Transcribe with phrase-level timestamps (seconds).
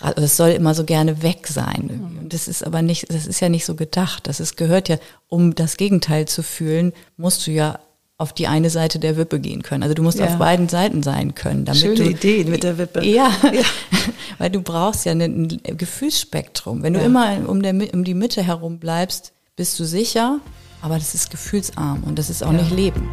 [0.00, 2.18] es soll immer so gerne weg sein.
[2.20, 4.26] Und das ist aber nicht, das ist ja nicht so gedacht.
[4.26, 7.78] Das ist, gehört ja, um das Gegenteil zu fühlen, musst du ja
[8.18, 9.82] auf die eine Seite der Wippe gehen können.
[9.82, 10.26] Also du musst ja.
[10.26, 11.64] auf beiden Seiten sein können.
[11.66, 13.04] Damit Schöne du, Idee mit der Wippe.
[13.04, 13.62] Ja, ja.
[14.38, 16.82] weil du brauchst ja ein Gefühlsspektrum.
[16.82, 17.06] Wenn du ja.
[17.06, 20.40] immer um, der, um die Mitte herum bleibst, bist du sicher,
[20.80, 23.08] aber das ist gefühlsarm und das ist auch nicht Leben.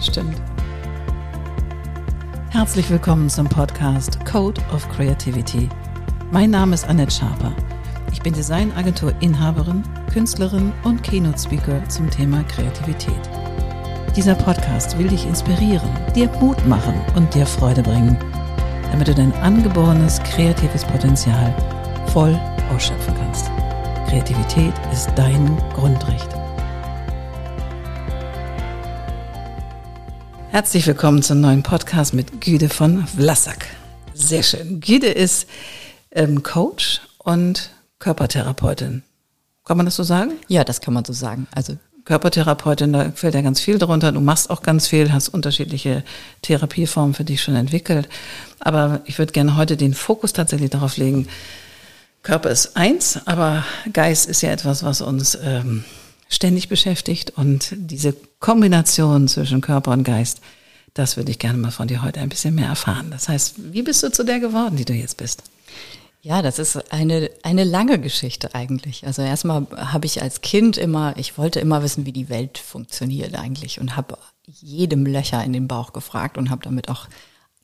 [0.00, 0.36] Stimmt.
[2.50, 5.68] Herzlich willkommen zum Podcast Code of Creativity.
[6.30, 7.56] Mein Name ist Annette Schaper.
[8.12, 13.30] Ich bin Designagentur-Inhaberin, Künstlerin und Keynote-Speaker zum Thema Kreativität.
[14.14, 18.18] Dieser Podcast will dich inspirieren, dir Mut machen und dir Freude bringen,
[18.92, 21.54] damit du dein angeborenes kreatives Potenzial
[22.12, 22.38] voll
[22.74, 23.46] ausschöpfen kannst.
[24.10, 26.28] Kreativität ist dein Grundrecht.
[30.50, 33.64] Herzlich willkommen zum neuen Podcast mit Güde von Vlassak.
[34.12, 34.80] Sehr schön.
[34.80, 35.46] Güde ist
[36.10, 39.02] ähm, Coach und Körpertherapeutin.
[39.64, 40.32] Kann man das so sagen?
[40.48, 41.46] Ja, das kann man so sagen.
[41.50, 44.12] Also Körpertherapeutin, da fällt ja ganz viel darunter.
[44.12, 46.04] Du machst auch ganz viel, hast unterschiedliche
[46.40, 48.08] Therapieformen für dich schon entwickelt.
[48.60, 51.28] Aber ich würde gerne heute den Fokus tatsächlich darauf legen,
[52.22, 55.84] Körper ist eins, aber Geist ist ja etwas, was uns ähm,
[56.28, 57.30] ständig beschäftigt.
[57.36, 60.40] Und diese Kombination zwischen Körper und Geist,
[60.94, 63.10] das würde ich gerne mal von dir heute ein bisschen mehr erfahren.
[63.10, 65.42] Das heißt, wie bist du zu der geworden, die du jetzt bist?
[66.20, 69.06] Ja, das ist eine, eine lange Geschichte eigentlich.
[69.06, 73.38] Also erstmal habe ich als Kind immer, ich wollte immer wissen, wie die Welt funktioniert
[73.38, 77.06] eigentlich und habe jedem Löcher in den Bauch gefragt und habe damit auch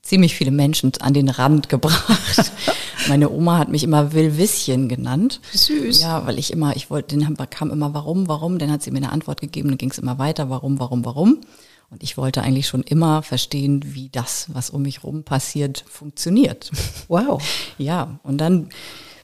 [0.02, 2.52] ziemlich viele Menschen an den Rand gebracht.
[3.08, 5.41] Meine Oma hat mich immer Willwisschen genannt.
[5.52, 6.00] Süß.
[6.00, 8.98] Ja, weil ich immer, ich wollte, dann kam immer warum, warum, dann hat sie mir
[8.98, 11.41] eine Antwort gegeben, dann ging es immer weiter, warum, warum, warum.
[11.90, 16.70] Und ich wollte eigentlich schon immer verstehen, wie das, was um mich rum passiert, funktioniert.
[17.08, 17.42] Wow.
[17.78, 18.70] ja, und dann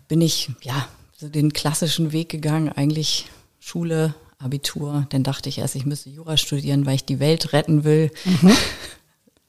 [0.06, 3.26] bin ich, ja, so den klassischen Weg gegangen, eigentlich
[3.58, 5.06] Schule, Abitur.
[5.10, 8.10] Dann dachte ich erst, ich müsste Jura studieren, weil ich die Welt retten will.
[8.24, 8.52] Mhm.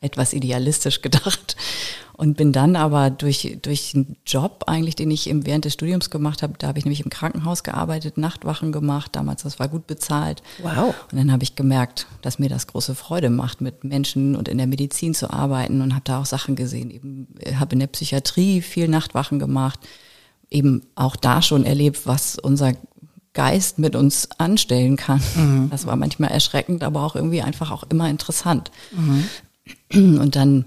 [0.01, 1.56] Etwas idealistisch gedacht
[2.22, 6.12] und bin dann aber durch, durch einen Job eigentlich, den ich im, während des Studiums
[6.12, 9.88] gemacht habe, da habe ich nämlich im Krankenhaus gearbeitet, Nachtwachen gemacht, damals, das war gut
[9.88, 10.44] bezahlt.
[10.61, 10.94] Wow.
[11.11, 14.59] Und dann habe ich gemerkt, dass mir das große Freude macht, mit Menschen und in
[14.59, 16.91] der Medizin zu arbeiten und habe da auch Sachen gesehen.
[16.91, 19.79] Eben äh, habe in der Psychiatrie viel Nachtwachen gemacht,
[20.51, 22.73] eben auch da schon erlebt, was unser
[23.34, 25.22] Geist mit uns anstellen kann.
[25.35, 25.69] Mhm.
[25.72, 28.69] Das war manchmal erschreckend, aber auch irgendwie einfach auch immer interessant.
[28.91, 29.23] Mhm.
[29.94, 30.66] Und dann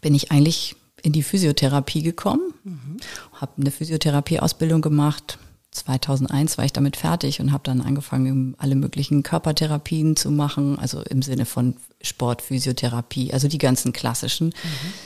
[0.00, 2.96] bin ich eigentlich in die Physiotherapie gekommen, mhm.
[3.32, 5.38] habe eine Physiotherapieausbildung gemacht.
[5.72, 11.00] 2001 war ich damit fertig und habe dann angefangen, alle möglichen Körpertherapien zu machen, also
[11.02, 14.52] im Sinne von Sport, Physiotherapie, also die ganzen klassischen mhm.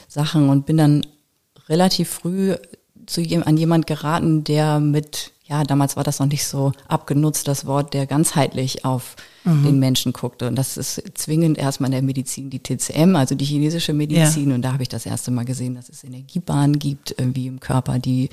[0.08, 1.06] Sachen und bin dann
[1.68, 2.56] relativ früh
[3.06, 7.66] zu, an jemand geraten, der mit ja, damals war das noch nicht so abgenutzt, das
[7.66, 9.14] Wort, der ganzheitlich auf
[9.44, 9.64] mhm.
[9.64, 10.48] den Menschen guckte.
[10.48, 14.48] Und das ist zwingend erstmal in der Medizin die TCM, also die chinesische Medizin.
[14.48, 14.54] Ja.
[14.56, 18.00] Und da habe ich das erste Mal gesehen, dass es Energiebahnen gibt, irgendwie im Körper,
[18.00, 18.28] die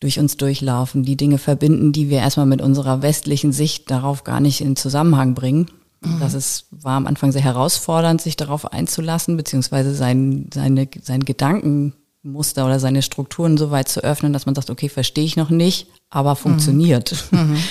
[0.00, 4.40] durch uns durchlaufen, die Dinge verbinden, die wir erstmal mit unserer westlichen Sicht darauf gar
[4.40, 5.66] nicht in Zusammenhang bringen.
[6.00, 6.18] Mhm.
[6.18, 11.92] Das ist, war am Anfang sehr herausfordernd, sich darauf einzulassen, beziehungsweise sein, seine, seinen Gedanken
[12.22, 15.50] Muster oder seine Strukturen so weit zu öffnen, dass man sagt, okay, verstehe ich noch
[15.50, 17.26] nicht, aber funktioniert.
[17.30, 17.38] Mhm.
[17.38, 17.56] mhm.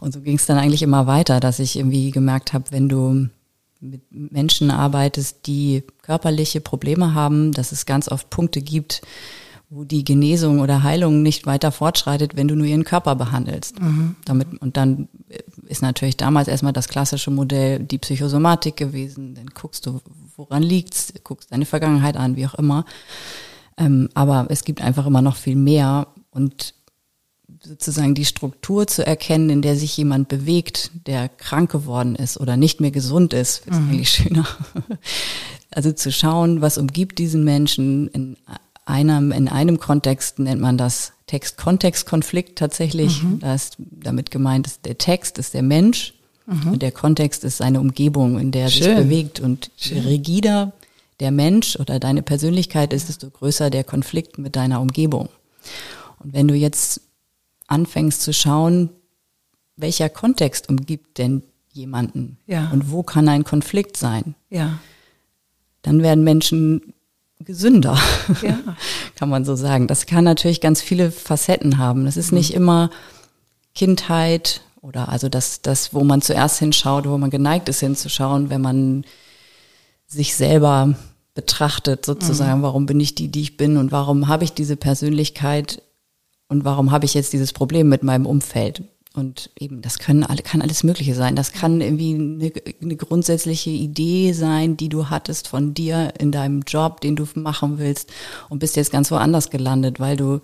[0.00, 3.28] Und so ging es dann eigentlich immer weiter, dass ich irgendwie gemerkt habe, wenn du
[3.80, 9.02] mit Menschen arbeitest, die körperliche Probleme haben, dass es ganz oft Punkte gibt,
[9.70, 13.80] wo die Genesung oder Heilung nicht weiter fortschreitet, wenn du nur ihren Körper behandelst.
[13.80, 14.16] Mhm.
[14.24, 15.08] Damit, und dann
[15.66, 19.34] ist natürlich damals erstmal das klassische Modell die Psychosomatik gewesen.
[19.34, 20.00] Dann guckst du,
[20.36, 22.84] woran liegt's, guckst deine Vergangenheit an, wie auch immer.
[23.78, 26.74] Ähm, aber es gibt einfach immer noch viel mehr und
[27.62, 32.56] sozusagen die Struktur zu erkennen, in der sich jemand bewegt, der krank geworden ist oder
[32.56, 33.88] nicht mehr gesund ist, ist mhm.
[33.88, 34.46] eigentlich schöner.
[35.70, 38.36] Also zu schauen, was umgibt diesen Menschen in
[38.86, 43.22] einem, in einem Kontext nennt man das Text-Kontext-Konflikt tatsächlich.
[43.22, 43.40] Mhm.
[43.40, 46.14] Da ist damit gemeint, ist der Text ist der Mensch
[46.46, 46.72] mhm.
[46.72, 49.40] und der Kontext ist seine Umgebung, in der er sich bewegt.
[49.40, 50.72] Und je rigider
[51.20, 55.28] der Mensch oder deine Persönlichkeit ist, desto größer der Konflikt mit deiner Umgebung.
[56.18, 57.00] Und wenn du jetzt
[57.66, 58.90] anfängst zu schauen,
[59.76, 61.42] welcher Kontext umgibt denn
[61.72, 62.70] jemanden ja.
[62.72, 64.78] und wo kann ein Konflikt sein, ja.
[65.82, 66.94] dann werden Menschen
[67.40, 67.96] gesünder,
[68.42, 68.58] ja.
[69.14, 69.86] kann man so sagen.
[69.86, 72.04] Das kann natürlich ganz viele Facetten haben.
[72.04, 72.38] Das ist mhm.
[72.38, 72.90] nicht immer
[73.74, 78.60] Kindheit oder also das, das, wo man zuerst hinschaut, wo man geneigt ist hinzuschauen, wenn
[78.60, 79.04] man
[80.06, 80.96] sich selber
[81.38, 82.64] betrachtet sozusagen, mhm.
[82.64, 85.80] warum bin ich die, die ich bin und warum habe ich diese Persönlichkeit
[86.48, 88.82] und warum habe ich jetzt dieses Problem mit meinem Umfeld.
[89.14, 91.36] Und eben, das können alle, kann alles Mögliche sein.
[91.36, 92.52] Das kann irgendwie eine,
[92.82, 97.78] eine, grundsätzliche Idee sein, die du hattest von dir in deinem Job, den du machen
[97.78, 98.10] willst
[98.48, 100.40] und bist jetzt ganz woanders gelandet, weil du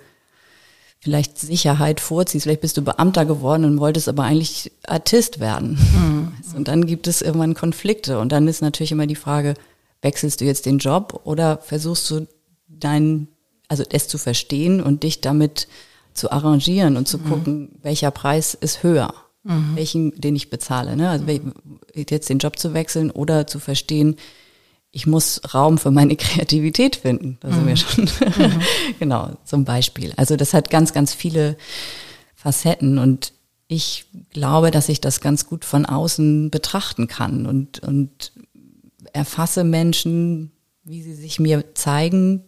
[1.00, 2.44] vielleicht Sicherheit vorziehst.
[2.44, 5.76] Vielleicht bist du Beamter geworden und wolltest aber eigentlich Artist werden.
[5.92, 6.56] Mhm.
[6.56, 8.20] Und dann gibt es irgendwann Konflikte.
[8.20, 9.54] Und dann ist natürlich immer die Frage,
[10.04, 12.28] wechselst du jetzt den Job oder versuchst du
[12.68, 13.26] dein,
[13.68, 15.66] also es zu verstehen und dich damit
[16.12, 17.24] zu arrangieren und zu mhm.
[17.24, 19.12] gucken, welcher Preis ist höher,
[19.42, 19.72] mhm.
[19.74, 20.96] welchen, den ich bezahle.
[20.96, 21.10] Ne?
[21.10, 21.26] Also
[21.94, 24.16] jetzt den Job zu wechseln oder zu verstehen,
[24.92, 27.38] ich muss Raum für meine Kreativität finden.
[27.40, 27.76] Da sind wir mhm.
[27.76, 28.04] schon.
[28.04, 28.60] Mhm.
[29.00, 30.12] genau, zum Beispiel.
[30.16, 31.56] Also das hat ganz, ganz viele
[32.36, 33.32] Facetten und
[33.66, 38.32] ich glaube, dass ich das ganz gut von außen betrachten kann und, und
[39.14, 40.52] erfasse Menschen,
[40.84, 42.44] wie sie sich mir zeigen,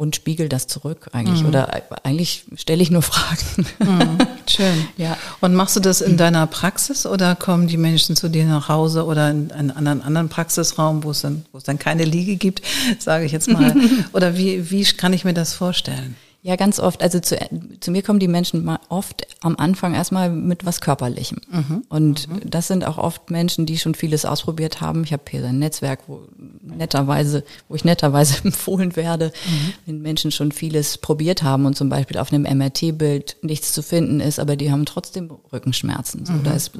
[0.00, 1.42] und spiegel das zurück eigentlich.
[1.42, 1.50] Mhm.
[1.50, 3.66] Oder eigentlich stelle ich nur Fragen.
[3.80, 4.16] Mhm.
[4.46, 4.86] Schön.
[4.96, 5.18] ja.
[5.42, 9.04] Und machst du das in deiner Praxis oder kommen die Menschen zu dir nach Hause
[9.04, 12.62] oder in einen anderen, anderen Praxisraum, wo es dann, wo es dann keine Liege gibt,
[12.98, 13.76] sage ich jetzt mal.
[14.14, 16.16] oder wie, wie kann ich mir das vorstellen?
[16.42, 17.02] Ja, ganz oft.
[17.02, 17.36] Also zu,
[17.80, 21.38] zu mir kommen die Menschen mal oft am Anfang erstmal mit was Körperlichem.
[21.50, 21.82] Mhm.
[21.90, 22.40] Und mhm.
[22.48, 25.04] das sind auch oft Menschen, die schon vieles ausprobiert haben.
[25.04, 26.22] Ich habe hier ein Netzwerk, wo
[26.62, 29.72] netterweise, wo ich netterweise empfohlen werde, mhm.
[29.84, 34.20] wenn Menschen schon vieles probiert haben und zum Beispiel auf einem MRT-Bild nichts zu finden
[34.20, 36.24] ist, aber die haben trotzdem Rückenschmerzen.
[36.24, 36.56] So, da mhm.
[36.56, 36.72] ist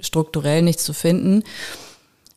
[0.00, 1.42] strukturell nichts zu finden.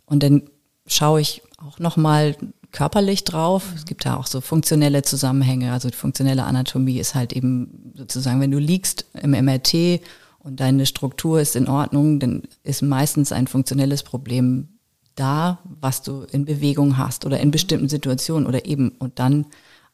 [0.07, 0.43] Und dann
[0.87, 2.35] schaue ich auch nochmal
[2.75, 3.63] körperlich drauf.
[3.73, 5.71] Es gibt da auch so funktionelle Zusammenhänge.
[5.71, 10.01] Also die funktionelle Anatomie ist halt eben sozusagen, wenn du liegst im MRT
[10.39, 14.67] und deine Struktur ist in Ordnung, dann ist meistens ein funktionelles Problem
[15.15, 19.45] da, was du in Bewegung hast oder in bestimmten Situationen oder eben und dann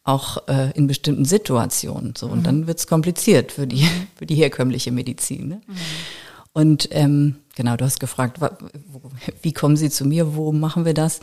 [0.04, 2.16] auch äh, in bestimmten Situationen.
[2.18, 2.44] So und mhm.
[2.44, 5.50] dann wird's kompliziert für die für die herkömmliche Medizin.
[5.50, 5.62] Ne?
[5.68, 5.75] Mhm.
[6.54, 8.39] Und ähm, genau, du hast gefragt,
[9.44, 10.36] wie kommen Sie zu mir?
[10.36, 11.19] Wo machen wir das?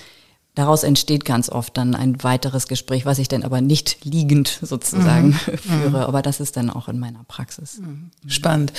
[0.59, 5.29] Daraus entsteht ganz oft dann ein weiteres Gespräch, was ich dann aber nicht liegend sozusagen
[5.29, 5.33] mhm.
[5.59, 5.89] führe.
[5.91, 5.95] Mhm.
[5.95, 7.79] Aber das ist dann auch in meiner Praxis.
[7.79, 8.11] Mhm.
[8.27, 8.73] Spannend.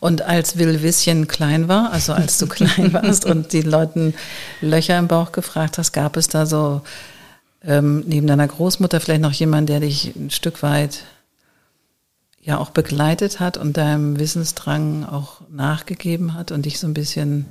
[0.00, 4.14] Und als Will Wisschen klein war, also als du klein warst und die Leuten
[4.62, 6.80] Löcher im Bauch gefragt hast, gab es da so
[7.62, 11.04] ähm, neben deiner Großmutter vielleicht noch jemand, der dich ein Stück weit
[12.40, 17.44] ja auch begleitet hat und deinem Wissensdrang auch nachgegeben hat und dich so ein bisschen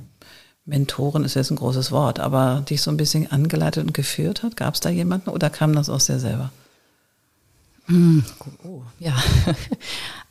[0.66, 4.56] Mentoren ist jetzt ein großes Wort, aber dich so ein bisschen angeleitet und geführt hat?
[4.56, 6.50] Gab es da jemanden oder kam das aus dir selber?
[7.86, 8.18] Mm,
[8.64, 9.14] oh, ja,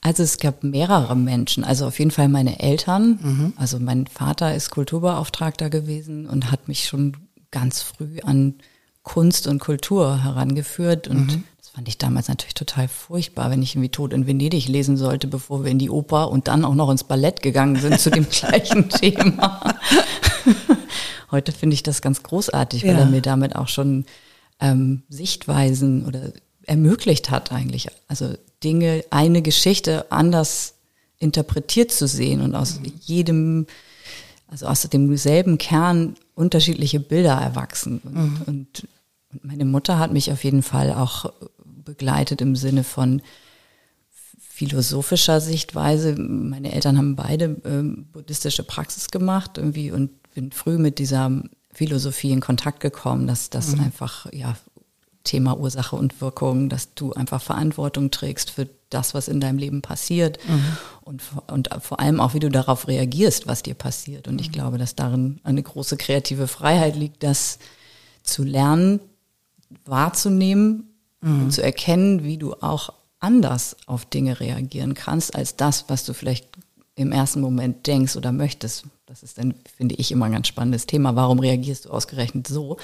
[0.01, 1.63] also es gab mehrere Menschen.
[1.63, 3.17] Also auf jeden Fall meine Eltern.
[3.21, 3.53] Mhm.
[3.55, 7.15] Also mein Vater ist Kulturbeauftragter gewesen und hat mich schon
[7.51, 8.55] ganz früh an
[9.03, 11.43] Kunst und Kultur herangeführt und mhm
[11.75, 15.65] fand ich damals natürlich total furchtbar, wenn ich irgendwie Tod in Venedig lesen sollte, bevor
[15.65, 18.87] wir in die Oper und dann auch noch ins Ballett gegangen sind zu dem gleichen
[18.87, 19.75] Thema.
[21.31, 22.99] Heute finde ich das ganz großartig, weil ja.
[22.99, 24.05] er mir damit auch schon
[24.61, 26.31] ähm, Sichtweisen oder
[26.63, 27.89] ermöglicht hat eigentlich.
[28.07, 30.75] Also Dinge, eine Geschichte anders
[31.19, 32.93] interpretiert zu sehen und aus mhm.
[33.01, 33.67] jedem,
[34.47, 37.99] also aus demselben Kern unterschiedliche Bilder erwachsen.
[38.05, 38.41] Und, mhm.
[38.45, 38.87] und,
[39.33, 41.33] und meine Mutter hat mich auf jeden Fall auch
[41.85, 43.21] begleitet im Sinne von
[44.55, 46.15] philosophischer Sichtweise.
[46.15, 52.31] Meine Eltern haben beide ähm, buddhistische Praxis gemacht irgendwie und bin früh mit dieser Philosophie
[52.31, 53.81] in Kontakt gekommen, dass das mhm.
[53.81, 54.55] einfach ja
[55.25, 59.81] Thema Ursache und Wirkung, dass du einfach Verantwortung trägst für das, was in deinem Leben
[59.81, 60.77] passiert mhm.
[61.01, 64.27] und, und vor allem auch, wie du darauf reagierst, was dir passiert.
[64.29, 64.53] Und ich mhm.
[64.53, 67.59] glaube, dass darin eine große kreative Freiheit liegt, das
[68.23, 69.01] zu lernen,
[69.83, 71.49] wahrzunehmen mhm.
[71.49, 76.47] zu erkennen, wie du auch anders auf Dinge reagieren kannst, als das, was du vielleicht
[76.95, 78.85] im ersten Moment denkst oder möchtest.
[79.05, 81.15] Das ist dann, finde ich, immer ein ganz spannendes Thema.
[81.15, 82.77] Warum reagierst du ausgerechnet so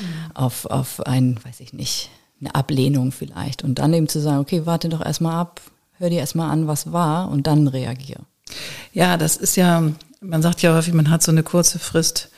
[0.00, 0.30] mhm.
[0.34, 3.64] auf, auf ein, weiß ich nicht, eine Ablehnung vielleicht?
[3.64, 5.60] Und dann eben zu sagen, okay, warte doch erstmal ab,
[5.98, 8.20] hör dir erstmal an, was war und dann reagier.
[8.92, 9.82] Ja, das ist ja,
[10.20, 12.30] man sagt ja häufig, man hat so eine kurze Frist,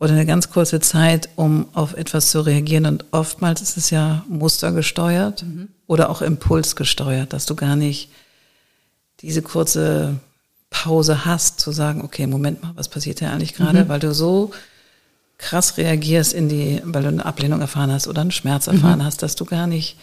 [0.00, 2.86] oder eine ganz kurze Zeit, um auf etwas zu reagieren.
[2.86, 5.68] Und oftmals ist es ja mustergesteuert mhm.
[5.86, 8.10] oder auch impulsgesteuert, dass du gar nicht
[9.20, 10.18] diese kurze
[10.70, 13.84] Pause hast, zu sagen, okay, Moment mal, was passiert hier eigentlich gerade?
[13.84, 13.88] Mhm.
[13.88, 14.52] Weil du so
[15.36, 19.04] krass reagierst in die, weil du eine Ablehnung erfahren hast oder einen Schmerz erfahren mhm.
[19.04, 19.98] hast, dass du gar nicht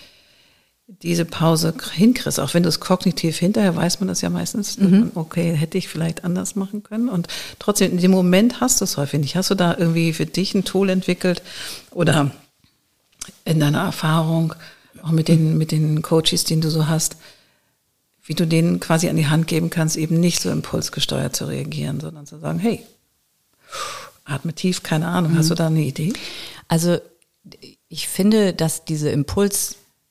[0.87, 5.11] diese Pause hinkriegst, auch wenn du es kognitiv hinterher weiß man das ja meistens, mhm.
[5.15, 7.27] okay, hätte ich vielleicht anders machen können und
[7.59, 9.35] trotzdem in dem Moment hast du es häufig nicht.
[9.35, 11.41] Hast du da irgendwie für dich ein Tool entwickelt
[11.91, 12.31] oder
[13.43, 14.53] in deiner Erfahrung,
[15.03, 17.17] auch mit den, mit den Coaches, den du so hast,
[18.23, 21.99] wie du denen quasi an die Hand geben kannst, eben nicht so impulsgesteuert zu reagieren,
[21.99, 22.81] sondern zu sagen, hey,
[24.23, 25.37] atme tief, keine Ahnung, mhm.
[25.37, 26.13] hast du da eine Idee?
[26.69, 26.97] Also
[27.89, 29.09] ich finde, dass diese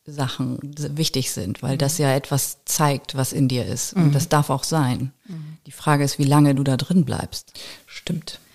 [0.07, 0.59] Impulssachen
[0.97, 3.93] wichtig sind, weil das ja etwas zeigt, was in dir ist.
[3.93, 4.13] Und mhm.
[4.13, 5.13] das darf auch sein.
[5.27, 5.57] Mhm.
[5.67, 7.53] Die Frage ist, wie lange du da drin bleibst.
[7.87, 8.41] Stimmt.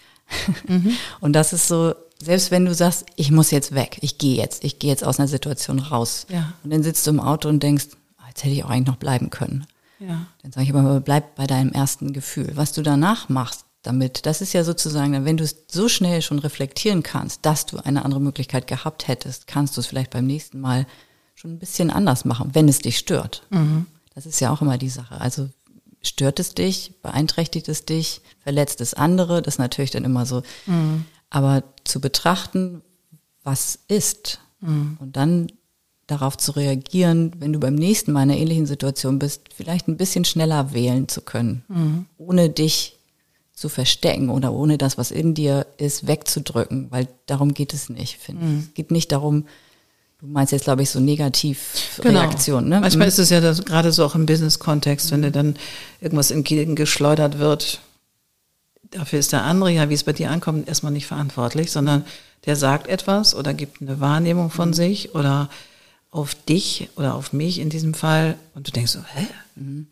[0.66, 0.96] Mhm.
[1.20, 4.64] Und das ist so, selbst wenn du sagst, ich muss jetzt weg, ich gehe jetzt,
[4.64, 6.26] ich gehe jetzt aus einer Situation raus.
[6.30, 6.54] Ja.
[6.64, 8.96] Und dann sitzt du im Auto und denkst, oh, jetzt hätte ich auch eigentlich noch
[8.96, 9.68] bleiben können.
[10.00, 10.28] Ja.
[10.42, 12.52] Dann sage ich aber, bleib bei deinem ersten Gefühl.
[12.56, 16.40] Was du danach machst damit, das ist ja sozusagen, wenn du es so schnell schon
[16.40, 20.62] reflektieren kannst, dass du eine andere Möglichkeit gehabt hättest, kannst du es vielleicht beim nächsten
[20.62, 20.88] Mal
[21.42, 23.42] schon ein bisschen anders machen, wenn es dich stört.
[23.50, 23.88] Mhm.
[24.14, 25.20] Das ist ja auch immer die Sache.
[25.20, 25.50] Also
[26.04, 30.44] stört es dich, beeinträchtigt es dich, verletzt es andere, das ist natürlich dann immer so.
[30.68, 31.06] Mhm.
[31.32, 32.84] Aber zu betrachten,
[33.44, 34.98] was ist mhm.
[35.00, 35.52] und dann
[36.06, 39.98] darauf zu reagieren, wenn du beim nächsten Mal in einer ähnlichen Situation bist, vielleicht ein
[39.98, 42.06] bisschen schneller wählen zu können, mhm.
[42.18, 42.98] ohne dich
[43.54, 48.18] zu verstecken oder ohne das, was in dir ist, wegzudrücken, weil darum geht es nicht,
[48.18, 48.52] finde ich.
[48.52, 48.60] Mhm.
[48.60, 49.46] Es geht nicht darum,
[50.22, 52.76] Du meinst jetzt, glaube ich, so Negativreaktionen, genau.
[52.76, 52.82] ne?
[52.82, 53.10] Manchmal mhm.
[53.10, 55.56] ist es ja das, gerade so auch im Business-Kontext, wenn dir dann
[56.00, 57.82] irgendwas entgegengeschleudert wird,
[58.92, 62.06] dafür ist der andere, ja, wie es bei dir ankommt, erstmal nicht verantwortlich, sondern
[62.46, 64.74] der sagt etwas oder gibt eine Wahrnehmung von mhm.
[64.74, 65.50] sich oder
[66.12, 69.26] auf dich oder auf mich in diesem Fall und du denkst so, hä?
[69.56, 69.88] Mhm.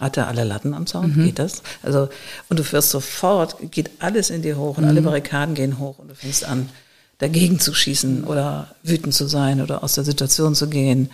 [0.00, 1.14] Hat er alle Latten am Zaun?
[1.14, 1.26] Mhm.
[1.26, 1.62] Geht das?
[1.84, 2.08] Also,
[2.48, 5.04] und du wirst sofort, geht alles in dir hoch und alle mhm.
[5.04, 6.68] Barrikaden gehen hoch und du fängst an,
[7.22, 11.08] dagegen zu schießen oder wütend zu sein oder aus der Situation zu gehen.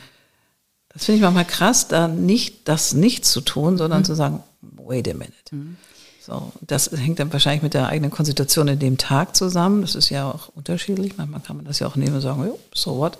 [0.88, 4.04] Das finde ich manchmal krass, da nicht das nicht zu tun, sondern mhm.
[4.06, 5.34] zu sagen, wait a minute.
[5.52, 5.76] Mhm.
[6.18, 9.82] So, das hängt dann wahrscheinlich mit der eigenen Konstitution in dem Tag zusammen.
[9.82, 11.18] Das ist ja auch unterschiedlich.
[11.18, 13.18] Manchmal kann man das ja auch nehmen und sagen, so what.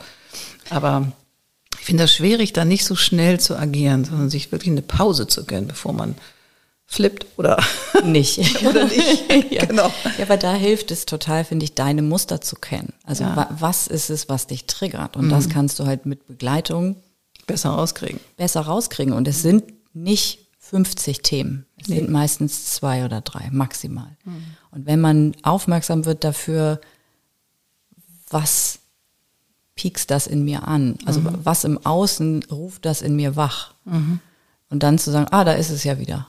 [0.70, 1.12] Aber
[1.78, 5.26] ich finde das schwierig, da nicht so schnell zu agieren, sondern sich wirklich eine Pause
[5.26, 6.14] zu gönnen, bevor man
[6.90, 7.62] flippt oder
[8.04, 8.64] nicht.
[8.66, 9.30] oder nicht.
[9.52, 9.66] ja.
[9.66, 9.92] Genau.
[10.16, 12.94] Ja, aber da hilft es total, finde ich, deine Muster zu kennen.
[13.04, 13.36] Also ja.
[13.36, 15.16] wa was ist es, was dich triggert?
[15.16, 15.30] Und mhm.
[15.30, 16.96] das kannst du halt mit Begleitung
[17.46, 18.20] besser rauskriegen.
[18.36, 19.12] Besser rauskriegen.
[19.12, 21.66] Und es sind nicht 50 Themen.
[21.76, 21.96] Es nee.
[21.96, 24.16] sind meistens zwei oder drei, maximal.
[24.24, 24.44] Mhm.
[24.70, 26.80] Und wenn man aufmerksam wird dafür,
[28.30, 28.80] was
[29.74, 30.96] piekst das in mir an?
[31.04, 31.38] Also mhm.
[31.44, 33.74] was im Außen ruft das in mir wach?
[33.84, 34.20] Mhm.
[34.70, 36.28] Und dann zu sagen, ah, da ist es ja wieder.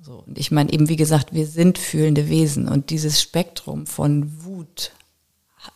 [0.00, 4.44] So, und ich meine eben, wie gesagt, wir sind fühlende Wesen und dieses Spektrum von
[4.44, 4.92] Wut,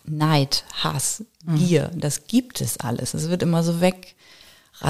[0.04, 1.24] Neid, Hass,
[1.56, 2.00] Gier, mhm.
[2.00, 3.14] das gibt es alles.
[3.14, 4.16] Es wird immer so weg,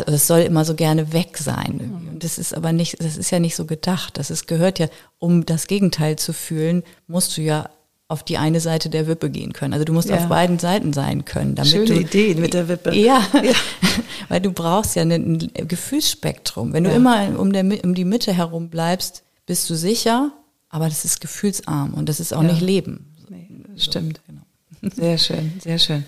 [0.07, 1.79] es soll immer so gerne weg sein.
[1.79, 2.09] Irgendwie.
[2.09, 4.19] Und das ist aber nicht, das ist ja nicht so gedacht.
[4.19, 4.89] Das ist, gehört ja,
[5.19, 7.71] um das Gegenteil zu fühlen, musst du ja
[8.11, 9.75] auf die eine Seite der Wippe gehen können.
[9.75, 10.17] Also du musst ja.
[10.17, 11.55] auf beiden Seiten sein können.
[11.55, 12.95] Damit Schöne du, Idee mit der Wippe.
[12.95, 13.53] Ja, ja.
[14.31, 16.73] weil du brauchst ja ein Gefühlsspektrum.
[16.73, 20.33] Wenn du immer um, der, um die Mitte herum bleibst, bist du sicher,
[20.71, 22.49] aber das ist gefühlsarm und das ist auch ja.
[22.49, 23.15] nicht Leben.
[23.29, 23.47] Nee,
[23.77, 24.21] stimmt.
[24.27, 24.43] Genau.
[24.95, 26.05] Sehr schön, sehr schön.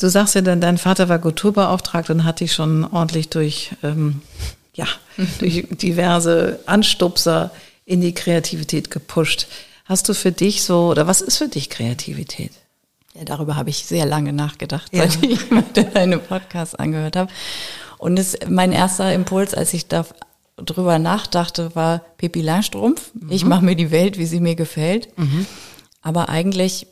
[0.00, 4.22] Du sagst ja dann, dein Vater war Kulturbeauftragter und hat dich schon ordentlich durch, ähm,
[4.74, 4.86] ja,
[5.38, 7.50] durch diverse Anstupser
[7.84, 9.46] in die Kreativität gepusht.
[9.92, 12.52] Hast du für dich so, oder was ist für dich Kreativität?
[13.12, 15.06] Ja, darüber habe ich sehr lange nachgedacht, ja.
[15.06, 15.38] seit ich
[15.92, 17.30] deine Podcast angehört habe.
[17.98, 20.06] Und es, mein erster Impuls, als ich da
[20.56, 23.10] drüber nachdachte, war Pippi Langstrumpf.
[23.12, 23.32] Mhm.
[23.32, 25.10] Ich mache mir die Welt, wie sie mir gefällt.
[25.18, 25.44] Mhm.
[26.00, 26.86] Aber eigentlich,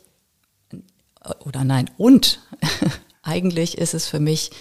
[1.39, 2.37] oder nein, und
[3.23, 4.51] eigentlich ist es für mich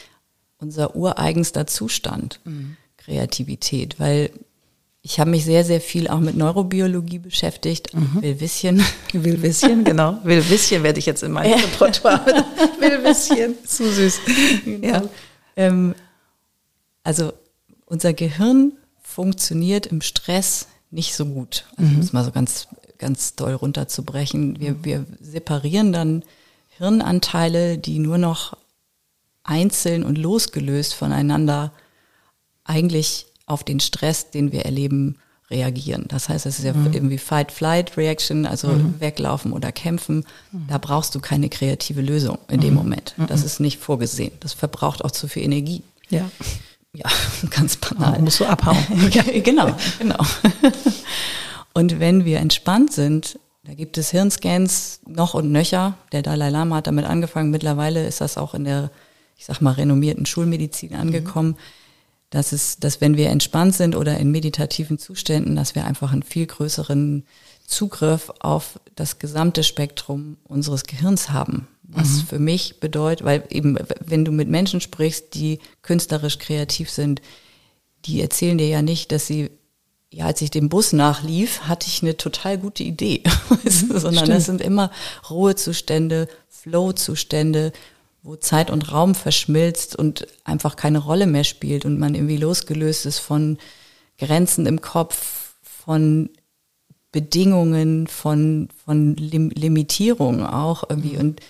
[0.56, 2.78] unser ureigenster Zustand, mhm.
[2.97, 4.30] Kreativität, weil
[5.02, 7.95] ich habe mich sehr, sehr viel auch mit Neurobiologie beschäftigt.
[7.95, 8.19] Mhm.
[8.21, 8.85] Willwisschen.
[9.12, 10.19] Willwisschen, genau.
[10.25, 12.25] Willwisschen werde ich jetzt in meinem Repertoire.
[12.80, 14.21] Willwisschen, zu süß.
[14.64, 14.87] Genau.
[14.87, 15.02] Ja.
[15.57, 15.95] Ähm,
[17.02, 17.33] also
[17.87, 21.64] unser Gehirn funktioniert im Stress nicht so gut.
[21.76, 21.97] Also mhm.
[21.97, 24.61] um es mal so ganz, ganz doll runterzubrechen.
[24.61, 26.25] Wir, wir separieren dann
[26.76, 28.57] Hirnanteile, die nur noch
[29.45, 31.73] einzeln und losgelöst voneinander
[32.64, 35.16] eigentlich auf den Stress, den wir erleben,
[35.50, 36.04] reagieren.
[36.09, 36.92] Das heißt, es ist ja mhm.
[36.92, 39.00] irgendwie Fight-Flight-Reaction, also mhm.
[39.00, 40.25] weglaufen oder kämpfen.
[40.52, 40.66] Mhm.
[40.69, 42.76] Da brauchst du keine kreative Lösung in dem mhm.
[42.76, 43.14] Moment.
[43.16, 43.26] Mhm.
[43.26, 44.33] Das ist nicht vorgesehen.
[44.40, 45.83] Das verbraucht auch zu viel Energie.
[46.09, 46.30] Ja.
[46.92, 47.09] Ja,
[47.50, 48.16] ganz banal.
[48.19, 48.78] Oh, musst du abhauen.
[49.45, 50.19] genau, genau.
[51.73, 55.95] Und wenn wir entspannt sind, da gibt es Hirnscans noch und nöcher.
[56.11, 57.50] Der Dalai Lama hat damit angefangen.
[57.50, 58.90] Mittlerweile ist das auch in der,
[59.37, 61.57] ich sag mal, renommierten Schulmedizin angekommen.
[62.30, 66.22] Dass es, dass wenn wir entspannt sind oder in meditativen Zuständen, dass wir einfach einen
[66.22, 67.25] viel größeren
[67.66, 71.68] Zugriff auf das gesamte Spektrum unseres Gehirns haben.
[71.82, 72.26] Was mhm.
[72.26, 77.20] für mich bedeutet, weil eben, wenn du mit Menschen sprichst, die künstlerisch kreativ sind,
[78.04, 79.50] die erzählen dir ja nicht, dass sie,
[80.12, 83.25] ja, als ich dem Bus nachlief, hatte ich eine total gute Idee,
[83.64, 84.92] sondern das sind immer
[85.28, 87.72] Ruhezustände, Flow-Zustände,
[88.22, 93.06] wo Zeit und Raum verschmilzt und einfach keine Rolle mehr spielt und man irgendwie losgelöst
[93.06, 93.58] ist von
[94.18, 96.30] Grenzen im Kopf, von
[97.12, 101.14] Bedingungen, von, von Lim Limitierungen auch irgendwie.
[101.14, 101.20] Mhm.
[101.20, 101.40] Und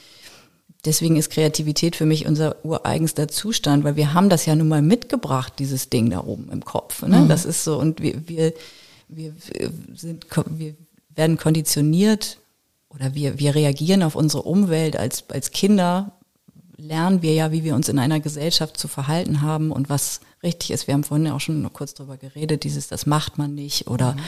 [0.85, 4.83] deswegen ist Kreativität für mich unser ureigenster Zustand, weil wir haben das ja nun mal
[4.83, 7.03] mitgebracht, dieses Ding da oben im Kopf.
[7.03, 7.21] Ne?
[7.21, 7.29] Mhm.
[7.29, 8.55] Das ist so, und wir, wir,
[9.09, 9.35] wir
[9.95, 10.75] sind, wir
[11.11, 12.39] werden konditioniert
[12.89, 16.20] oder wir, wir reagieren auf unsere Umwelt als, als Kinder
[16.81, 20.71] lernen wir ja, wie wir uns in einer Gesellschaft zu verhalten haben und was richtig
[20.71, 20.87] ist.
[20.87, 24.15] Wir haben vorhin ja auch schon kurz drüber geredet, dieses, das macht man nicht oder
[24.15, 24.21] mhm.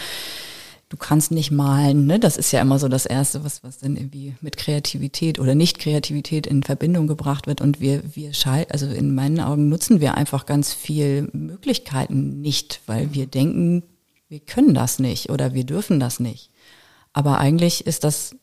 [0.89, 2.07] du kannst nicht malen.
[2.07, 2.19] Ne?
[2.19, 6.47] Das ist ja immer so das Erste, was, was dann irgendwie mit Kreativität oder Nicht-Kreativität
[6.47, 7.61] in Verbindung gebracht wird.
[7.61, 12.81] Und wir, wir schall, also in meinen Augen nutzen wir einfach ganz viel Möglichkeiten nicht,
[12.87, 13.83] weil wir denken,
[14.29, 16.51] wir können das nicht oder wir dürfen das nicht.
[17.13, 18.35] Aber eigentlich ist das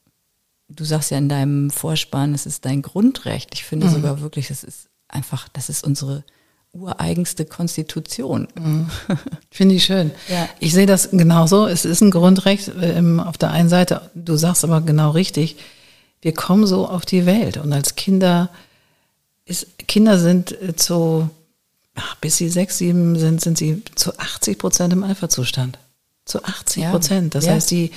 [0.70, 3.50] du sagst ja in deinem Vorspann, es ist dein Grundrecht.
[3.54, 3.92] Ich finde mhm.
[3.92, 6.24] sogar wirklich, das ist einfach, das ist unsere
[6.72, 8.48] ureigenste Konstitution.
[8.56, 8.90] Mhm.
[9.52, 10.12] Finde ich schön.
[10.28, 10.48] Ja.
[10.60, 11.66] Ich sehe das genauso.
[11.66, 14.10] Es ist ein Grundrecht ähm, auf der einen Seite.
[14.14, 15.58] Du sagst aber genau richtig.
[16.22, 18.50] Wir kommen so auf die Welt und als Kinder
[19.46, 21.30] ist, Kinder sind äh, zu,
[21.96, 25.80] ach, bis sie sechs, sieben sind, sind sie zu 80 Prozent im Eiferzustand.
[26.30, 27.34] Zu 80 Prozent.
[27.34, 27.40] Ja.
[27.40, 27.54] Das ja.
[27.54, 27.92] heißt, die,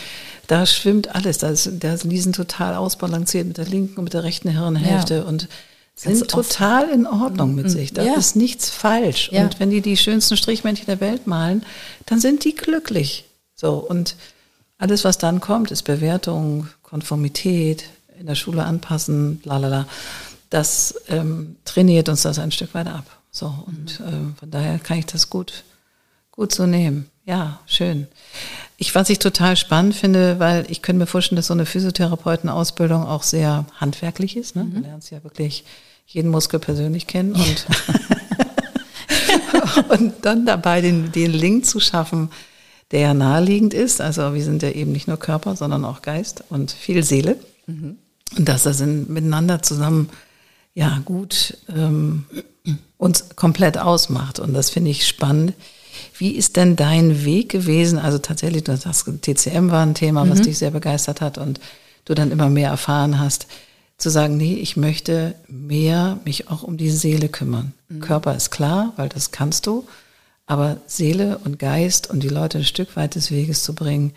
[0.46, 1.38] da schwimmt alles.
[1.38, 5.16] Da, ist, da die sind total ausbalanciert mit der linken und mit der rechten Hirnhälfte
[5.16, 5.22] ja.
[5.22, 5.48] und
[5.94, 7.70] sind total in Ordnung mit mhm.
[7.70, 7.92] sich.
[7.92, 9.28] Da ist nichts falsch.
[9.30, 11.64] Und wenn die die schönsten Strichmännchen der Welt malen,
[12.06, 13.24] dann sind die glücklich.
[13.54, 14.16] So und
[14.78, 17.84] alles, was dann kommt, ist Bewertung, Konformität,
[18.18, 19.86] in der Schule anpassen, lalala.
[20.50, 23.04] Das ähm, trainiert uns das ein Stück weit ab.
[23.30, 24.06] So und mhm.
[24.06, 25.64] äh, von daher kann ich das gut,
[26.30, 27.11] gut so nehmen.
[27.24, 28.08] Ja, schön.
[28.76, 33.04] Ich, was ich total spannend finde, weil ich könnte mir vorstellen, dass so eine Physiotherapeutenausbildung
[33.04, 34.56] auch sehr handwerklich ist.
[34.56, 34.64] Ne?
[34.64, 34.74] Mhm.
[34.74, 35.64] Du lernst ja wirklich
[36.06, 37.66] jeden Muskel persönlich kennen und,
[39.88, 42.30] und dann dabei den, den Link zu schaffen,
[42.90, 44.00] der ja naheliegend ist.
[44.00, 47.36] Also wir sind ja eben nicht nur Körper, sondern auch Geist und viel Seele.
[47.66, 47.98] Mhm.
[48.36, 50.10] Und dass das in, miteinander zusammen
[50.74, 52.24] ja gut ähm,
[52.98, 54.40] uns komplett ausmacht.
[54.40, 55.54] Und das finde ich spannend.
[56.16, 57.98] Wie ist denn dein Weg gewesen?
[57.98, 60.44] Also tatsächlich, das TCM war ein Thema, was mhm.
[60.44, 61.60] dich sehr begeistert hat und
[62.04, 63.46] du dann immer mehr erfahren hast,
[63.98, 67.72] zu sagen, nee, ich möchte mehr mich auch um die Seele kümmern.
[67.88, 68.00] Mhm.
[68.00, 69.86] Körper ist klar, weil das kannst du,
[70.46, 74.12] aber Seele und Geist und die Leute ein Stück weit des Weges zu bringen,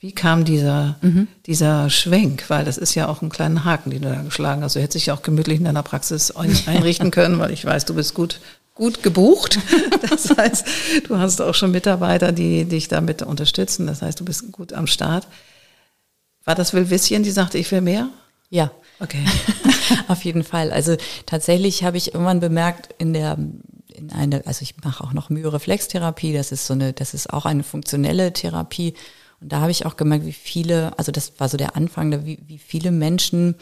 [0.00, 1.28] wie kam dieser, mhm.
[1.44, 2.48] dieser Schwenk?
[2.48, 4.74] Weil das ist ja auch ein kleiner Haken, den du da geschlagen hast.
[4.74, 6.30] Du hättest dich ja auch gemütlich in deiner Praxis
[6.66, 8.40] einrichten können, weil ich weiß, du bist gut
[8.80, 9.58] gut gebucht.
[10.08, 10.66] Das heißt,
[11.06, 13.86] du hast auch schon Mitarbeiter, die dich damit unterstützen.
[13.86, 15.28] Das heißt, du bist gut am Start.
[16.44, 18.08] War das Wilwisschen, die sagte, ich will mehr?
[18.48, 18.72] Ja.
[18.98, 19.24] Okay.
[20.08, 20.72] Auf jeden Fall.
[20.72, 23.36] Also tatsächlich habe ich irgendwann bemerkt in der
[23.88, 27.44] in eine, also ich mache auch noch Myoreflextherapie, das ist so eine, das ist auch
[27.44, 28.94] eine funktionelle Therapie.
[29.40, 32.38] Und da habe ich auch gemerkt, wie viele, also das war so der Anfang, wie,
[32.46, 33.56] wie viele Menschen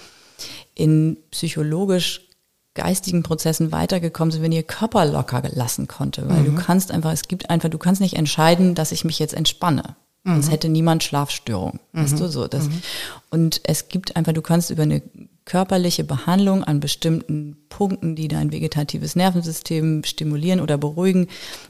[0.75, 2.28] in psychologisch
[2.75, 6.29] geistigen Prozessen weitergekommen sind, wenn ihr Körper locker lassen konnte.
[6.29, 6.57] Weil mhm.
[6.57, 9.97] du kannst einfach, es gibt einfach, du kannst nicht entscheiden, dass ich mich jetzt entspanne.
[10.29, 10.51] Mhm.
[10.51, 11.81] Hätte niemand Schlafstörung.
[11.93, 12.03] Mhm.
[12.03, 12.47] Weißt du so?
[12.47, 12.83] Das, mhm.
[13.31, 15.03] Und es gibt einfach, du kannst über eine
[15.45, 21.27] körperliche Behandlung an bestimmten Punkten, die dein vegetatives Nervensystem stimulieren oder beruhigen,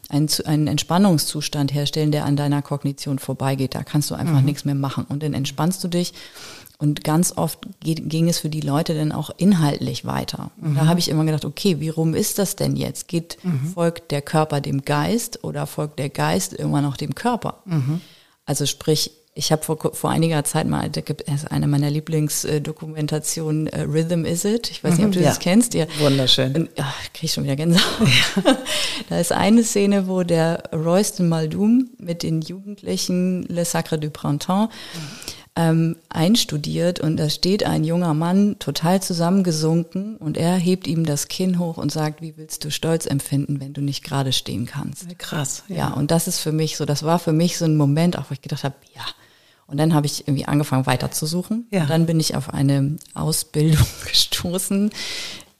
[0.09, 3.77] einen, einen Entspannungszustand herstellen, der an deiner Kognition vorbeigeht.
[3.77, 4.47] Da kannst du einfach mhm.
[4.47, 5.07] nichts mehr machen.
[5.09, 6.13] Und dann entspannst du dich
[6.81, 10.53] und ganz oft ging es für die Leute dann auch inhaltlich weiter.
[10.57, 10.77] Mhm.
[10.77, 13.09] da habe ich immer gedacht, okay, wie rum ist das denn jetzt?
[13.09, 13.73] Geht, mhm.
[13.75, 17.63] folgt der Körper dem Geist oder folgt der Geist irgendwann noch dem Körper?
[18.49, 23.67] Also sprich, ich habe vor, vor einiger Zeit mal, da gibt es eine meiner Lieblingsdokumentationen,
[23.67, 24.71] äh, Rhythm Is It.
[24.71, 25.25] Ich weiß nicht, ob du mhm.
[25.25, 25.29] ja.
[25.29, 25.75] das kennst.
[25.75, 25.85] Ja.
[25.99, 26.57] Wunderschön.
[26.57, 28.09] Und, ach, krieg ich schon wieder Gänsehaut.
[28.37, 28.57] Ja.
[29.11, 34.75] da ist eine Szene, wo der Royston Muldoon mit den Jugendlichen Le Sacre du Printemps
[34.95, 41.05] mhm ähm, einstudiert und da steht ein junger Mann total zusammengesunken und er hebt ihm
[41.05, 44.67] das Kinn hoch und sagt, wie willst du Stolz empfinden, wenn du nicht gerade stehen
[44.67, 45.19] kannst?
[45.19, 45.65] Krass.
[45.67, 45.77] Ja.
[45.77, 48.31] ja, und das ist für mich so, das war für mich so ein Moment, auch
[48.31, 49.03] wo ich gedacht habe, ja.
[49.67, 51.67] Und dann habe ich irgendwie angefangen weiterzusuchen.
[51.71, 51.83] Ja.
[51.83, 54.91] Und dann bin ich auf eine Ausbildung gestoßen,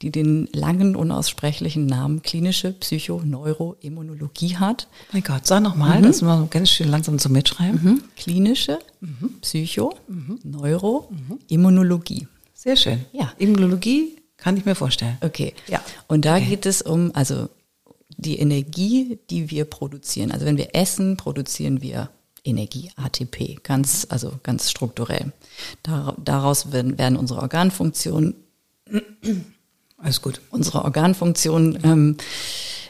[0.01, 4.87] die den langen, unaussprechlichen Namen klinische Psychoneuroimmunologie hat.
[5.11, 6.03] Mein Gott, sag nochmal, mhm.
[6.03, 7.79] das mal ganz schön langsam zum Mitschreiben.
[7.83, 8.03] Mhm.
[8.15, 9.39] Klinische mhm.
[9.41, 10.39] Psycho, mhm.
[10.43, 11.11] Neuro,
[11.49, 12.27] Immunologie.
[12.53, 13.05] Sehr schön.
[13.11, 13.33] Ja.
[13.37, 15.17] Immunologie kann ich mir vorstellen.
[15.21, 15.53] Okay.
[15.67, 15.81] Ja.
[16.07, 16.45] Und da okay.
[16.45, 17.49] geht es um, also
[18.17, 20.31] die Energie, die wir produzieren.
[20.31, 22.09] Also wenn wir essen, produzieren wir
[22.43, 25.31] Energie, ATP, ganz, also ganz strukturell.
[25.83, 28.35] Daraus werden, werden unsere Organfunktionen,
[30.01, 32.17] alles gut, unsere Organfunktionen ähm,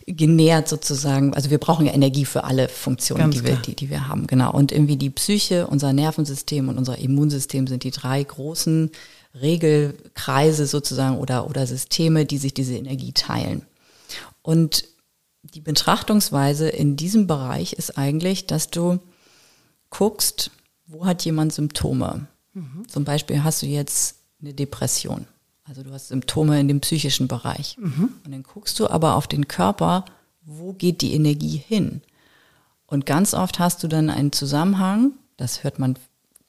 [0.06, 1.34] genährt sozusagen.
[1.34, 4.52] Also wir brauchen ja Energie für alle Funktionen, die wir, die, die wir haben, genau.
[4.52, 8.92] Und irgendwie die Psyche, unser Nervensystem und unser Immunsystem sind die drei großen
[9.40, 13.64] Regelkreise sozusagen oder, oder Systeme, die sich diese Energie teilen.
[14.42, 14.86] Und
[15.44, 19.00] die Betrachtungsweise in diesem Bereich ist eigentlich, dass du
[19.90, 20.52] guckst,
[20.88, 22.28] wo hat jemand Symptome.
[22.54, 22.88] Mhm.
[22.88, 25.28] Zum Beispiel hast du jetzt eine Depression.
[25.70, 27.78] Also du hast Symptome in dem psychischen Bereich.
[27.80, 28.10] Mhm.
[28.26, 30.04] Und dann guckst du aber auf den Körper,
[30.44, 32.02] wo geht die Energie hin?
[32.88, 35.96] Und ganz oft hast du dann einen Zusammenhang, das hört man,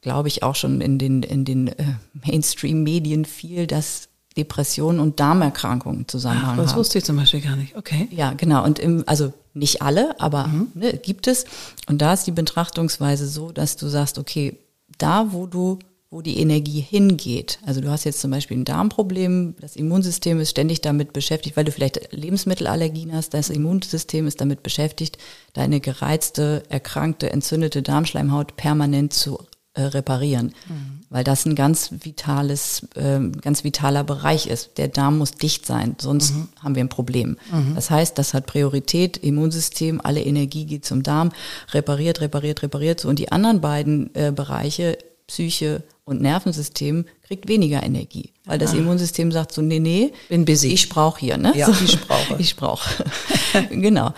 [0.01, 1.83] glaube ich, auch schon in den, in den äh,
[2.25, 6.79] Mainstream-Medien viel, dass Depressionen und Darmerkrankungen Zusammenhang Ach, das haben.
[6.79, 7.75] wusste ich zum Beispiel gar nicht.
[7.75, 8.07] Okay.
[8.09, 8.63] Ja, genau.
[8.63, 10.71] Und im, also nicht alle, aber mhm.
[10.73, 11.45] ne, gibt es.
[11.87, 14.57] Und da ist die Betrachtungsweise so, dass du sagst, okay,
[14.97, 15.77] da wo du,
[16.11, 20.49] wo die Energie hingeht, also du hast jetzt zum Beispiel ein Darmproblem, das Immunsystem ist
[20.49, 25.17] ständig damit beschäftigt, weil du vielleicht Lebensmittelallergien hast, das Immunsystem ist damit beschäftigt,
[25.53, 29.39] deine gereizte, erkrankte, entzündete Darmschleimhaut permanent zu
[29.73, 30.99] äh, reparieren, mhm.
[31.09, 34.77] weil das ein ganz vitales, äh, ganz vitaler Bereich ist.
[34.77, 36.49] Der Darm muss dicht sein, sonst mhm.
[36.61, 37.37] haben wir ein Problem.
[37.49, 37.75] Mhm.
[37.75, 41.31] Das heißt, das hat Priorität, Immunsystem, alle Energie geht zum Darm,
[41.71, 42.99] repariert, repariert, repariert.
[42.99, 44.97] So und die anderen beiden äh, Bereiche,
[45.31, 48.77] Psyche und Nervensystem, kriegt weniger Energie, weil das ah.
[48.77, 51.53] Immunsystem sagt so, nee, nee, bin busy, ich brauche hier, ne?
[51.55, 53.05] Ja, so, ich brauche, ich brauche,
[53.69, 54.13] genau.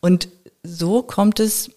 [0.00, 0.28] Und
[0.62, 1.70] so kommt es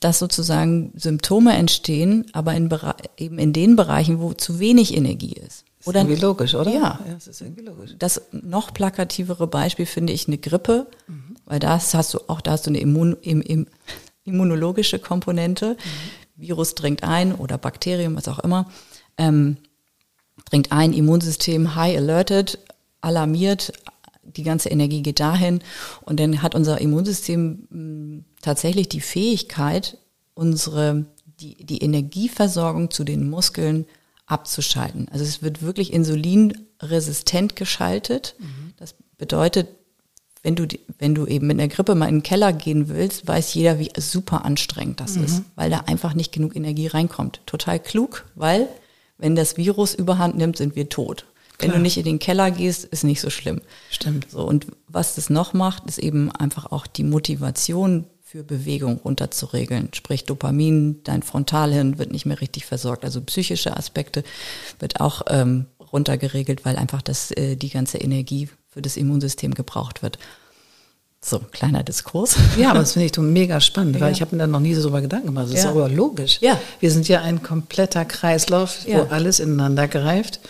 [0.00, 2.70] dass sozusagen Symptome entstehen, aber in,
[3.18, 5.66] eben in den Bereichen, wo zu wenig Energie ist.
[5.78, 6.70] Ist irgendwie logisch, oder?
[6.70, 7.96] Ja, ja das ist irgendwie logisch.
[7.98, 11.36] Das noch plakativere Beispiel finde ich eine Grippe, mhm.
[11.44, 13.66] weil das hast du auch, da hast du eine Immun, im, im,
[14.24, 15.72] immunologische Komponente.
[15.72, 16.19] Mhm.
[16.40, 18.70] Virus dringt ein oder Bakterium, was auch immer,
[19.18, 19.56] ähm,
[20.46, 22.58] dringt ein, Immunsystem high alerted,
[23.00, 23.72] alarmiert,
[24.22, 25.60] die ganze Energie geht dahin
[26.02, 29.98] und dann hat unser Immunsystem hm, tatsächlich die Fähigkeit,
[30.34, 31.06] unsere
[31.40, 33.86] die, die Energieversorgung zu den Muskeln
[34.26, 35.08] abzuschalten.
[35.10, 38.36] Also es wird wirklich insulinresistent geschaltet.
[38.38, 38.74] Mhm.
[38.76, 39.68] Das bedeutet,
[40.42, 40.66] wenn du,
[40.98, 43.90] wenn du eben mit einer Grippe mal in den Keller gehen willst, weiß jeder, wie
[43.96, 45.24] super anstrengend das mhm.
[45.24, 47.40] ist, weil da einfach nicht genug Energie reinkommt.
[47.46, 48.68] Total klug, weil
[49.18, 51.26] wenn das Virus überhand nimmt, sind wir tot.
[51.58, 53.60] Wenn du nicht in den Keller gehst, ist nicht so schlimm.
[53.90, 54.30] Stimmt.
[54.30, 59.90] So, und was das noch macht, ist eben einfach auch die Motivation für Bewegung runterzuregeln.
[59.92, 63.04] Sprich Dopamin, dein Frontalhirn wird nicht mehr richtig versorgt.
[63.04, 64.24] Also psychische Aspekte
[64.78, 70.02] wird auch ähm, runtergeregelt, weil einfach das, äh, die ganze Energie für das Immunsystem gebraucht
[70.02, 70.18] wird.
[71.22, 72.36] So, kleiner Diskurs.
[72.56, 74.00] Ja, aber das finde ich so mega spannend, ja.
[74.00, 75.48] weil ich habe mir da noch nie so über Gedanken gemacht.
[75.48, 75.60] Das ja.
[75.60, 76.38] ist aber logisch.
[76.40, 76.58] Ja.
[76.80, 79.06] Wir sind ja ein kompletter Kreislauf, wo ja.
[79.10, 80.40] alles ineinander greift.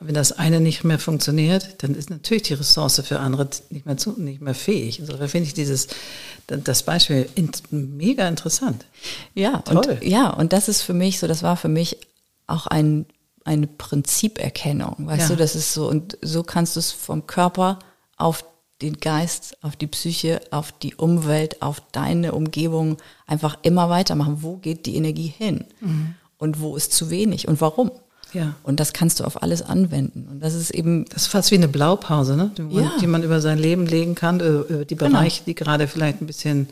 [0.00, 3.86] Und wenn das eine nicht mehr funktioniert, dann ist natürlich die Ressource für andere nicht
[3.86, 5.00] mehr, zu, nicht mehr fähig.
[5.00, 5.88] Insofern also finde ich dieses,
[6.46, 7.28] das Beispiel
[7.70, 8.84] mega interessant.
[9.34, 9.76] Ja, Toll.
[9.78, 11.96] Und, ja, und das ist für mich so, das war für mich
[12.46, 13.06] auch ein,
[13.48, 15.06] eine Prinziperkennung.
[15.06, 15.28] Weißt ja.
[15.28, 17.78] du, das ist so, und so kannst du es vom Körper
[18.18, 18.44] auf
[18.82, 24.42] den Geist, auf die Psyche, auf die Umwelt, auf deine Umgebung einfach immer weitermachen.
[24.42, 25.64] Wo geht die Energie hin?
[25.80, 26.14] Mhm.
[26.36, 27.90] Und wo ist zu wenig und warum?
[28.34, 28.54] Ja.
[28.62, 30.28] Und das kannst du auf alles anwenden.
[30.30, 31.06] Und das ist eben.
[31.06, 32.52] Das ist fast wie eine Blaupause, ne?
[32.56, 32.92] Die, ja.
[33.00, 35.10] die man über sein Leben legen kann, über die genau.
[35.10, 35.46] Bereiche, genau.
[35.46, 36.68] die gerade vielleicht ein bisschen,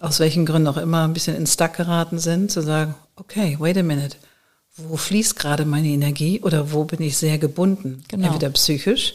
[0.00, 3.76] aus welchen Gründen auch immer, ein bisschen in Stuck geraten sind, zu sagen, okay, wait
[3.76, 4.16] a minute.
[4.76, 8.04] Wo fließt gerade meine Energie oder wo bin ich sehr gebunden?
[8.08, 8.28] Genau.
[8.28, 9.14] Entweder psychisch,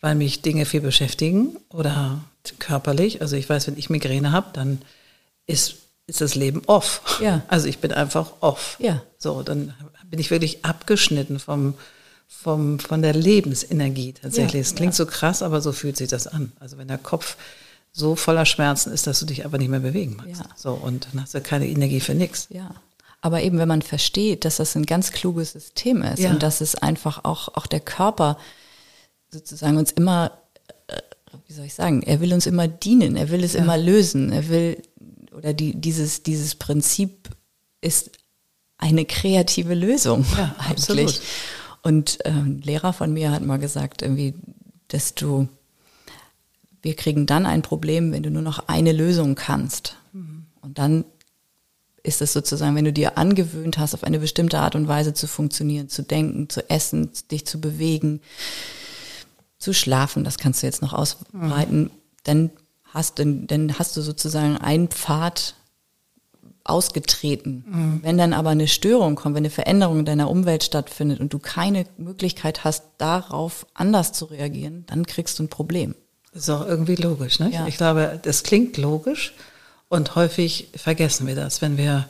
[0.00, 2.24] weil mich Dinge viel beschäftigen oder
[2.58, 3.20] körperlich.
[3.20, 4.82] Also ich weiß, wenn ich Migräne habe, dann
[5.46, 7.18] ist ist das Leben off.
[7.20, 7.42] Ja.
[7.48, 8.76] Also ich bin einfach off.
[8.78, 9.02] Ja.
[9.18, 11.74] So, dann bin ich wirklich abgeschnitten vom,
[12.26, 14.62] vom, von der Lebensenergie tatsächlich.
[14.62, 14.96] Es klingt ja.
[14.96, 16.52] so krass, aber so fühlt sich das an.
[16.60, 17.36] Also wenn der Kopf
[17.92, 20.42] so voller Schmerzen ist, dass du dich aber nicht mehr bewegen magst.
[20.42, 20.48] Ja.
[20.56, 22.48] So, und dann hast du keine Energie für nichts.
[22.50, 22.74] Ja.
[23.24, 26.30] Aber eben, wenn man versteht, dass das ein ganz kluges System ist ja.
[26.30, 28.36] und dass es einfach auch, auch der Körper
[29.30, 30.32] sozusagen uns immer,
[30.88, 31.00] äh,
[31.46, 33.62] wie soll ich sagen, er will uns immer dienen, er will es ja.
[33.62, 34.82] immer lösen, er will,
[35.34, 37.30] oder die, dieses, dieses Prinzip
[37.80, 38.10] ist
[38.76, 40.76] eine kreative Lösung ja, eigentlich.
[40.76, 41.20] Absolut.
[41.80, 44.34] Und äh, ein Lehrer von mir hat mal gesagt, irgendwie,
[44.92, 45.48] desto
[46.82, 49.96] wir kriegen dann ein Problem, wenn du nur noch eine Lösung kannst.
[50.12, 50.44] Mhm.
[50.60, 51.06] Und dann
[52.04, 55.26] ist es sozusagen, wenn du dir angewöhnt hast, auf eine bestimmte Art und Weise zu
[55.26, 58.20] funktionieren, zu denken, zu essen, dich zu bewegen,
[59.58, 61.90] zu schlafen, das kannst du jetzt noch ausbreiten, mhm.
[62.22, 62.50] dann
[62.84, 65.54] hast, dann, dann hast du sozusagen einen Pfad
[66.62, 67.64] ausgetreten.
[67.66, 68.00] Mhm.
[68.02, 71.38] Wenn dann aber eine Störung kommt, wenn eine Veränderung in deiner Umwelt stattfindet und du
[71.38, 75.94] keine Möglichkeit hast, darauf anders zu reagieren, dann kriegst du ein Problem.
[76.32, 77.50] Das ist auch irgendwie logisch, ne?
[77.50, 77.66] Ja.
[77.66, 79.34] Ich glaube, das klingt logisch
[79.88, 82.06] und häufig vergessen wir das, wenn wir,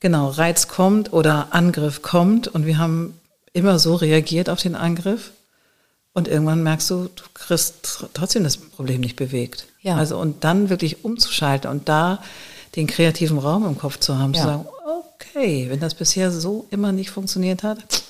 [0.00, 3.18] genau, Reiz kommt oder Angriff kommt und wir haben
[3.52, 5.30] immer so reagiert auf den Angriff
[6.12, 9.66] und irgendwann merkst du, du kriegst trotzdem das Problem nicht bewegt.
[9.80, 9.96] Ja.
[9.96, 12.22] Also und dann wirklich umzuschalten und da
[12.76, 14.40] den kreativen Raum im Kopf zu haben, ja.
[14.40, 14.66] zu sagen,
[15.34, 18.02] okay, wenn das bisher so immer nicht funktioniert hat,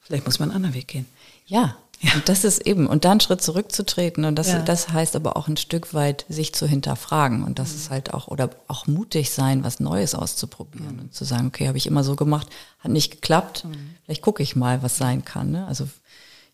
[0.00, 1.06] vielleicht muss man einen anderen Weg gehen.
[1.46, 2.14] Ja, ja.
[2.14, 4.24] Und das ist eben, und dann einen Schritt zurückzutreten.
[4.24, 4.62] Und das, ja.
[4.62, 7.42] das heißt aber auch ein Stück weit, sich zu hinterfragen.
[7.42, 7.76] Und das mhm.
[7.76, 11.00] ist halt auch, oder auch mutig sein, was Neues auszuprobieren mhm.
[11.00, 13.94] und zu sagen, okay, habe ich immer so gemacht, hat nicht geklappt, mhm.
[14.04, 15.50] vielleicht gucke ich mal, was sein kann.
[15.50, 15.66] Ne?
[15.66, 15.88] Also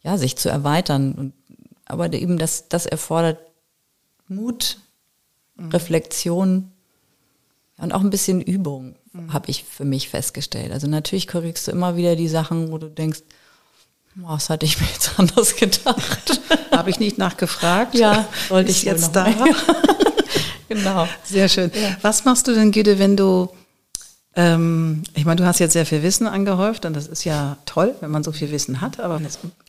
[0.02, 1.12] ja, sich zu erweitern.
[1.12, 1.32] Und,
[1.84, 3.38] aber eben das, das erfordert
[4.28, 4.78] Mut,
[5.56, 5.68] mhm.
[5.68, 6.70] Reflexion,
[7.76, 9.32] und auch ein bisschen Übung, mhm.
[9.32, 10.72] habe ich für mich festgestellt.
[10.72, 13.22] Also natürlich korrigst du immer wieder die Sachen, wo du denkst,
[14.16, 16.40] das hatte ich mir jetzt anders gedacht.
[16.70, 17.94] habe ich nicht nachgefragt?
[17.94, 19.26] Ja, wollte ich jetzt da.
[20.68, 21.08] genau.
[21.24, 21.70] Sehr schön.
[21.74, 21.96] Ja.
[22.02, 23.50] Was machst du denn, Güte, wenn du,
[24.36, 27.94] ähm, ich meine, du hast jetzt sehr viel Wissen angehäuft und das ist ja toll,
[28.00, 29.20] wenn man so viel Wissen hat, aber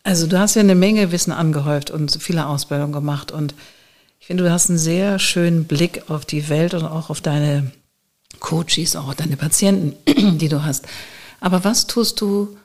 [0.03, 3.53] also du hast ja eine Menge Wissen angehäuft und so viele Ausbildungen gemacht und
[4.25, 7.71] ich finde, du hast einen sehr schönen Blick auf die Welt und auch auf deine
[8.39, 9.95] Coaches, auch deine Patienten,
[10.39, 10.86] die du hast.
[11.39, 12.58] Aber was tust du,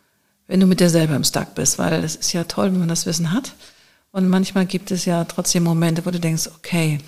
[0.50, 1.78] wenn du mit dir selber im Stuck bist?
[1.78, 3.52] Weil es ist ja toll, wenn man das Wissen hat.
[4.10, 6.98] Und manchmal gibt es ja trotzdem Momente, wo du denkst, okay,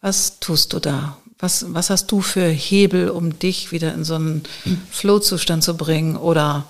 [0.00, 1.16] was tust du da?
[1.40, 4.44] Was, was hast du für Hebel, um dich wieder in so einen
[4.92, 6.16] Flow-Zustand zu bringen?
[6.16, 6.66] Oder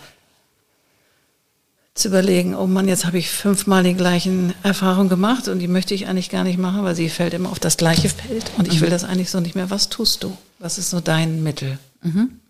[1.93, 5.93] zu überlegen, oh Mann, jetzt habe ich fünfmal die gleichen Erfahrungen gemacht und die möchte
[5.93, 8.81] ich eigentlich gar nicht machen, weil sie fällt immer auf das gleiche Feld und ich
[8.81, 8.93] will mhm.
[8.93, 9.69] das eigentlich so nicht mehr.
[9.69, 10.37] Was tust du?
[10.59, 11.79] Was ist so dein Mittel?
[12.03, 12.41] Mhm.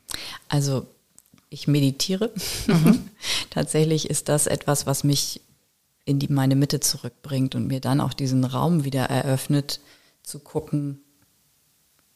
[0.49, 0.87] Also
[1.51, 2.33] ich meditiere.
[2.67, 3.09] Mhm.
[3.51, 5.41] Tatsächlich ist das etwas, was mich
[6.05, 9.81] in die, meine Mitte zurückbringt und mir dann auch diesen Raum wieder eröffnet,
[10.23, 11.01] zu gucken,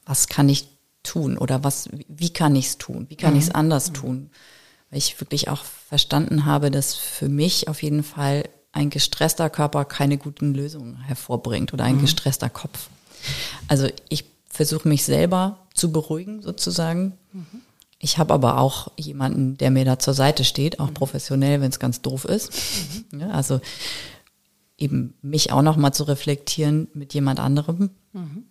[0.05, 0.69] was kann ich
[1.03, 3.07] tun oder was, wie kann ich es tun?
[3.09, 3.39] Wie kann mhm.
[3.39, 4.31] ich es anders tun?
[4.91, 9.85] weil ich wirklich auch verstanden habe, dass für mich auf jeden Fall ein gestresster Körper
[9.85, 12.03] keine guten Lösungen hervorbringt oder ein mhm.
[12.03, 12.89] gestresster Kopf.
[13.69, 17.19] Also ich versuche mich selber zu beruhigen sozusagen.
[17.33, 17.63] Mhm.
[18.03, 20.95] Ich habe aber auch jemanden, der mir da zur Seite steht, auch mhm.
[20.95, 22.51] professionell, wenn es ganz doof ist.
[23.13, 23.21] Mhm.
[23.21, 23.61] Ja, also
[24.79, 27.91] eben mich auch noch mal zu reflektieren mit jemand anderem.
[28.13, 28.45] Mhm.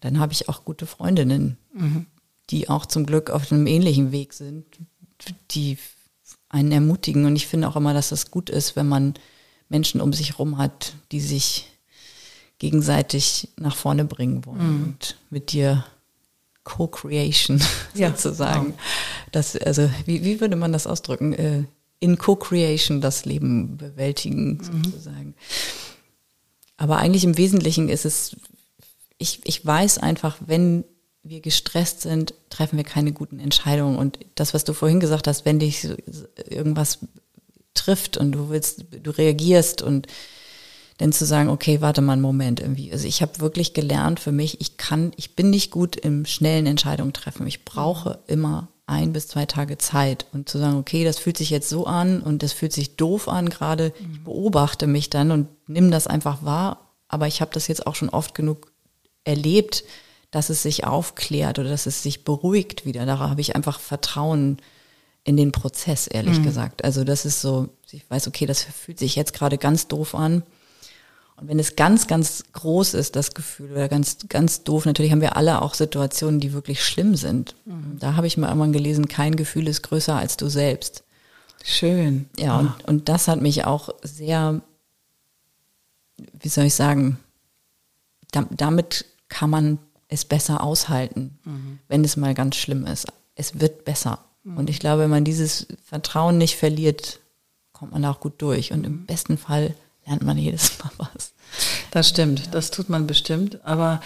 [0.00, 2.06] Dann habe ich auch gute Freundinnen, mhm.
[2.48, 4.64] die auch zum Glück auf einem ähnlichen Weg sind,
[5.50, 5.76] die
[6.48, 7.26] einen ermutigen.
[7.26, 9.14] Und ich finde auch immer, dass das gut ist, wenn man
[9.68, 11.70] Menschen um sich herum hat, die sich
[12.58, 14.84] gegenseitig nach vorne bringen wollen mhm.
[14.84, 15.84] und mit dir
[16.64, 17.62] Co-Creation
[17.94, 18.64] ja, sozusagen.
[18.64, 18.78] Genau.
[19.32, 21.32] Das, also, wie, wie würde man das ausdrücken?
[21.34, 21.64] Äh,
[22.00, 24.84] in Co-Creation das Leben bewältigen, mhm.
[24.84, 25.34] sozusagen.
[26.76, 28.36] Aber eigentlich im Wesentlichen ist es,
[29.18, 30.84] ich, ich weiß einfach, wenn
[31.22, 33.96] wir gestresst sind, treffen wir keine guten Entscheidungen.
[33.96, 35.88] Und das, was du vorhin gesagt hast, wenn dich
[36.48, 36.98] irgendwas
[37.72, 40.06] trifft und du willst, du reagierst und
[40.98, 42.92] dann zu sagen, okay, warte mal einen Moment irgendwie.
[42.92, 46.66] Also ich habe wirklich gelernt für mich, ich kann, ich bin nicht gut im schnellen
[46.66, 47.46] Entscheidungen treffen.
[47.46, 51.50] Ich brauche immer ein bis zwei Tage Zeit und zu sagen, okay, das fühlt sich
[51.50, 53.92] jetzt so an und das fühlt sich doof an gerade.
[54.12, 56.92] Ich beobachte mich dann und nimm das einfach wahr.
[57.08, 58.72] Aber ich habe das jetzt auch schon oft genug
[59.24, 59.84] erlebt,
[60.30, 63.06] dass es sich aufklärt oder dass es sich beruhigt wieder.
[63.06, 64.58] Darauf habe ich einfach Vertrauen
[65.24, 66.44] in den Prozess, ehrlich mhm.
[66.44, 66.84] gesagt.
[66.84, 70.42] Also das ist so, ich weiß, okay, das fühlt sich jetzt gerade ganz doof an.
[71.36, 75.20] Und wenn es ganz, ganz groß ist, das Gefühl, oder ganz, ganz doof, natürlich haben
[75.20, 77.56] wir alle auch Situationen, die wirklich schlimm sind.
[77.64, 77.98] Mhm.
[77.98, 81.02] Da habe ich mal irgendwann gelesen, kein Gefühl ist größer als du selbst.
[81.64, 82.28] Schön.
[82.38, 84.60] Ja, und, und das hat mich auch sehr,
[86.40, 87.18] wie soll ich sagen,
[88.30, 91.78] da, damit kann man es besser aushalten, mhm.
[91.88, 93.06] wenn es mal ganz schlimm ist.
[93.34, 94.20] Es wird besser.
[94.44, 94.58] Mhm.
[94.58, 97.18] Und ich glaube, wenn man dieses Vertrauen nicht verliert,
[97.72, 98.72] kommt man auch gut durch.
[98.72, 99.74] Und im besten Fall
[100.06, 101.32] lernt man jedes Mal was.
[101.90, 103.64] Das stimmt, das tut man bestimmt.
[103.64, 104.00] Aber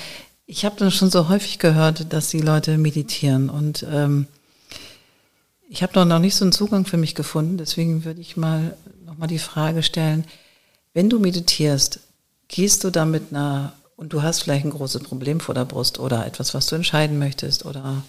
[0.46, 3.50] ich habe dann schon so häufig gehört, dass die Leute meditieren.
[3.50, 4.26] Und ähm,
[5.68, 7.58] ich habe noch nicht so einen Zugang für mich gefunden.
[7.58, 10.24] Deswegen würde ich mal noch mal die Frage stellen,
[10.94, 12.00] wenn du meditierst,
[12.48, 15.98] gehst du da mit einer, und du hast vielleicht ein großes Problem vor der Brust
[15.98, 18.02] oder etwas, was du entscheiden möchtest oder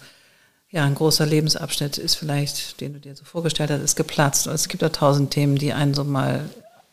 [0.70, 4.46] ja, ein großer Lebensabschnitt ist vielleicht, den du dir so vorgestellt hast, ist geplatzt.
[4.46, 6.48] Es gibt ja tausend Themen, die einen so mal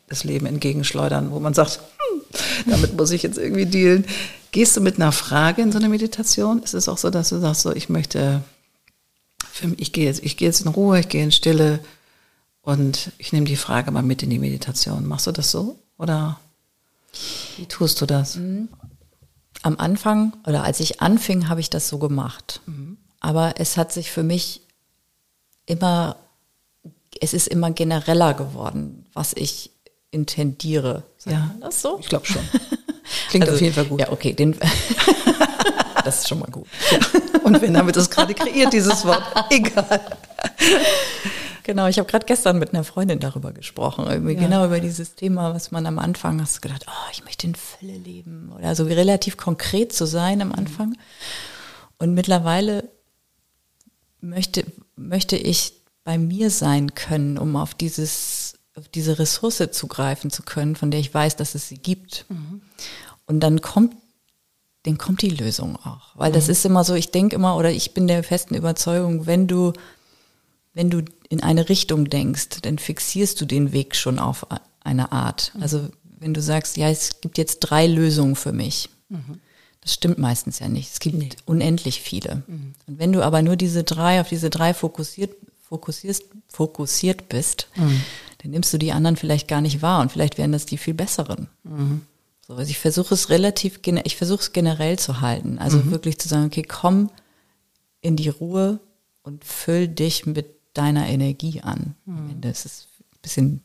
[0.07, 2.21] das Leben entgegenschleudern, wo man sagt, hm,
[2.71, 4.05] damit muss ich jetzt irgendwie dealen.
[4.51, 6.63] Gehst du mit einer Frage in so eine Meditation?
[6.63, 8.41] Ist es auch so, dass du sagst, so, ich möchte,
[9.77, 11.79] ich gehe jetzt, ich gehe jetzt in Ruhe, ich gehe in Stille
[12.61, 15.05] und ich nehme die Frage mal mit in die Meditation.
[15.05, 15.77] Machst du das so?
[15.97, 16.39] Oder
[17.57, 18.35] wie tust du das?
[18.35, 18.69] Mhm.
[19.63, 22.61] Am Anfang oder als ich anfing, habe ich das so gemacht.
[22.65, 22.97] Mhm.
[23.19, 24.61] Aber es hat sich für mich
[25.65, 26.15] immer,
[27.19, 29.71] es ist immer genereller geworden, was ich
[30.11, 31.03] intendiere.
[31.25, 31.97] Ja, das so?
[31.99, 32.41] Ich glaube schon.
[33.29, 33.99] Klingt also, auf jeden Fall gut.
[33.99, 34.57] Ja, okay, den,
[36.03, 36.67] das ist schon mal gut.
[36.91, 36.99] Ja.
[37.43, 40.17] Und wenn damit das gerade kreiert, dieses Wort, egal.
[41.63, 44.17] Genau, ich habe gerade gestern mit einer Freundin darüber gesprochen, ja.
[44.17, 47.97] genau über dieses Thema, was man am Anfang hast gedacht, oh, ich möchte in Fülle
[47.97, 50.97] leben oder so relativ konkret zu sein am Anfang.
[51.99, 52.89] Und mittlerweile
[54.21, 54.65] möchte
[54.95, 58.46] möchte ich bei mir sein können, um auf dieses
[58.77, 62.25] auf diese Ressource zugreifen zu können, von der ich weiß, dass es sie gibt.
[62.29, 62.61] Mhm.
[63.25, 63.93] Und dann kommt
[64.83, 66.35] dann kommt die Lösung auch, weil mhm.
[66.35, 69.73] das ist immer so, ich denke immer oder ich bin der festen Überzeugung, wenn du
[70.73, 74.45] wenn du in eine Richtung denkst, dann fixierst du den Weg schon auf
[74.81, 75.51] eine Art.
[75.55, 75.63] Mhm.
[75.63, 78.89] Also wenn du sagst, ja, es gibt jetzt drei Lösungen für mich.
[79.09, 79.39] Mhm.
[79.81, 80.91] Das stimmt meistens ja nicht.
[80.91, 81.29] Es gibt nee.
[81.45, 82.43] unendlich viele.
[82.47, 82.75] Mhm.
[82.85, 85.35] Und wenn du aber nur diese drei, auf diese drei fokussiert,
[85.67, 88.01] fokussierst, fokussiert bist, mhm.
[88.39, 90.93] Dann nimmst du die anderen vielleicht gar nicht wahr und vielleicht wären das die viel
[90.93, 91.47] besseren.
[91.63, 92.01] Mhm.
[92.47, 95.59] So, also ich versuche es relativ, ich versuche es generell zu halten.
[95.59, 95.91] Also mhm.
[95.91, 97.09] wirklich zu sagen, okay, komm
[98.01, 98.79] in die Ruhe
[99.23, 101.95] und füll dich mit deiner Energie an.
[102.05, 102.39] Mhm.
[102.41, 103.61] Das ist ein bisschen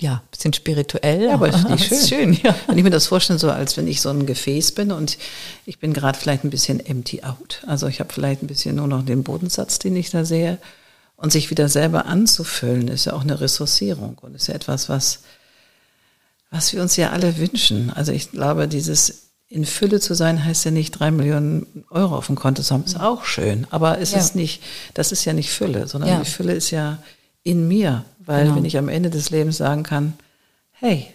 [0.00, 1.24] ja, bisschen spirituell.
[1.24, 1.98] Ja, aber ist schön.
[1.98, 2.54] Ist schön ja.
[2.66, 5.16] Wenn ich mir das vorstelle, so als wenn ich so ein Gefäß bin und
[5.64, 7.62] ich bin gerade vielleicht ein bisschen empty out.
[7.66, 10.58] Also ich habe vielleicht ein bisschen nur noch den Bodensatz, den ich da sehe.
[11.16, 15.20] Und sich wieder selber anzufüllen, ist ja auch eine Ressourcierung und ist ja etwas, was,
[16.50, 17.90] was wir uns ja alle wünschen.
[17.90, 22.26] Also ich glaube, dieses in Fülle zu sein heißt ja nicht drei Millionen Euro auf
[22.26, 22.84] dem Konto zu haben.
[22.84, 24.18] Ist auch schön, aber es ja.
[24.18, 24.62] ist nicht,
[24.94, 26.18] das ist ja nicht Fülle, sondern ja.
[26.20, 26.98] die Fülle ist ja
[27.44, 28.56] in mir, weil genau.
[28.56, 30.14] wenn ich am Ende des Lebens sagen kann,
[30.72, 31.06] hey,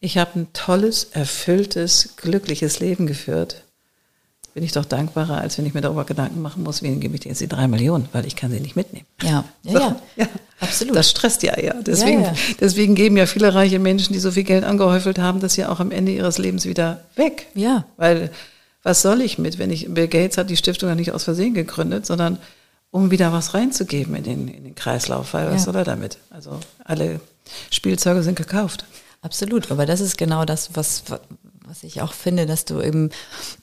[0.00, 3.62] ich habe ein tolles, erfülltes, glückliches Leben geführt,
[4.54, 7.20] bin ich doch dankbarer, als wenn ich mir darüber Gedanken machen muss, wen gebe ich
[7.20, 9.06] dir jetzt die drei Millionen, weil ich kann sie nicht mitnehmen.
[9.22, 10.26] Ja, ja, so, ja, ja,
[10.60, 10.94] absolut.
[10.94, 11.74] Das stresst ja ja.
[11.74, 12.54] Deswegen, ja, ja.
[12.60, 15.80] deswegen geben ja viele reiche Menschen, die so viel Geld angehäufelt haben, das ja auch
[15.80, 17.46] am Ende ihres Lebens wieder weg.
[17.54, 17.84] Ja.
[17.96, 18.30] Weil
[18.82, 21.54] was soll ich mit, wenn ich, Bill Gates hat die Stiftung ja nicht aus Versehen
[21.54, 22.38] gegründet, sondern
[22.90, 26.18] um wieder was reinzugeben in den, in den Kreislauf, weil was soll er damit?
[26.30, 27.20] Also alle
[27.70, 28.84] Spielzeuge sind gekauft.
[29.22, 31.04] Absolut, aber das ist genau das, was,
[31.64, 33.10] was ich auch finde, dass du eben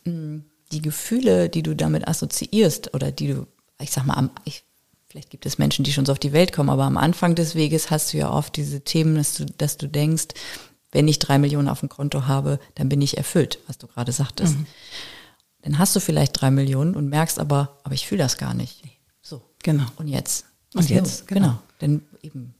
[0.06, 0.38] mm,
[0.72, 3.48] die Gefühle, die du damit assoziierst oder die du,
[3.82, 4.64] ich sag mal, am, ich,
[5.08, 7.56] vielleicht gibt es Menschen, die schon so auf die Welt kommen, aber am Anfang des
[7.56, 10.28] Weges hast du ja oft diese Themen, dass du, dass du denkst,
[10.92, 14.12] wenn ich drei Millionen auf dem Konto habe, dann bin ich erfüllt, was du gerade
[14.12, 14.58] sagtest.
[14.58, 14.66] Mhm.
[15.62, 18.82] Dann hast du vielleicht drei Millionen und merkst aber, aber ich fühle das gar nicht.
[19.22, 19.42] So.
[19.62, 19.86] Genau.
[19.98, 20.46] Und jetzt?
[20.74, 21.28] Und also, jetzt?
[21.28, 21.40] Genau.
[21.40, 21.60] genau.
[21.82, 22.56] Denn eben,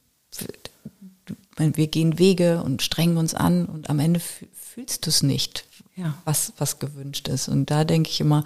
[1.56, 5.64] wir gehen Wege und strengen uns an und am Ende fühlst du es nicht,
[6.00, 6.14] ja.
[6.24, 7.48] was, was gewünscht ist.
[7.48, 8.44] Und da denke ich immer,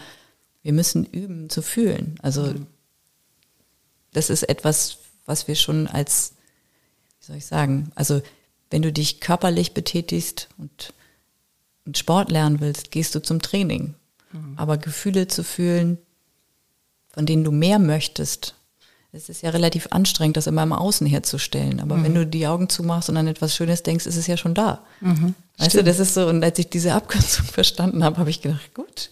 [0.63, 2.19] wir müssen üben zu fühlen.
[2.23, 2.67] Also mhm.
[4.13, 6.33] das ist etwas, was wir schon als,
[7.21, 8.23] wie soll ich sagen, also
[8.71, 10.93] wenn du dich körperlich betätigst und
[11.87, 13.95] einen Sport lernen willst, gehst du zum Training.
[14.33, 14.55] Mhm.
[14.57, 15.99] Aber Gefühle zu fühlen,
[17.09, 18.55] von denen du mehr möchtest,
[19.15, 21.81] es ist ja relativ anstrengend, das immer im Außen herzustellen.
[21.81, 22.05] Aber mhm.
[22.05, 24.81] wenn du die Augen zumachst und an etwas Schönes denkst, ist es ja schon da.
[25.01, 25.35] Mhm.
[25.57, 25.87] Weißt Stimmt.
[25.87, 29.11] du, das ist so, und als ich diese Abkürzung verstanden habe, habe ich gedacht, gut.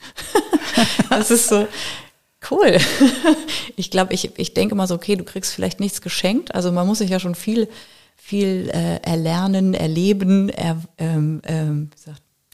[1.10, 1.68] das ist so
[2.50, 2.78] cool.
[3.76, 6.54] ich glaube, ich, ich denke mal so, okay, du kriegst vielleicht nichts geschenkt.
[6.54, 7.68] Also man muss sich ja schon viel,
[8.16, 11.90] viel äh, erlernen, erleben, er, ähm, ähm,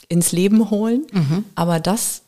[0.08, 1.06] ins Leben holen.
[1.12, 1.44] Mhm.
[1.54, 2.22] Aber das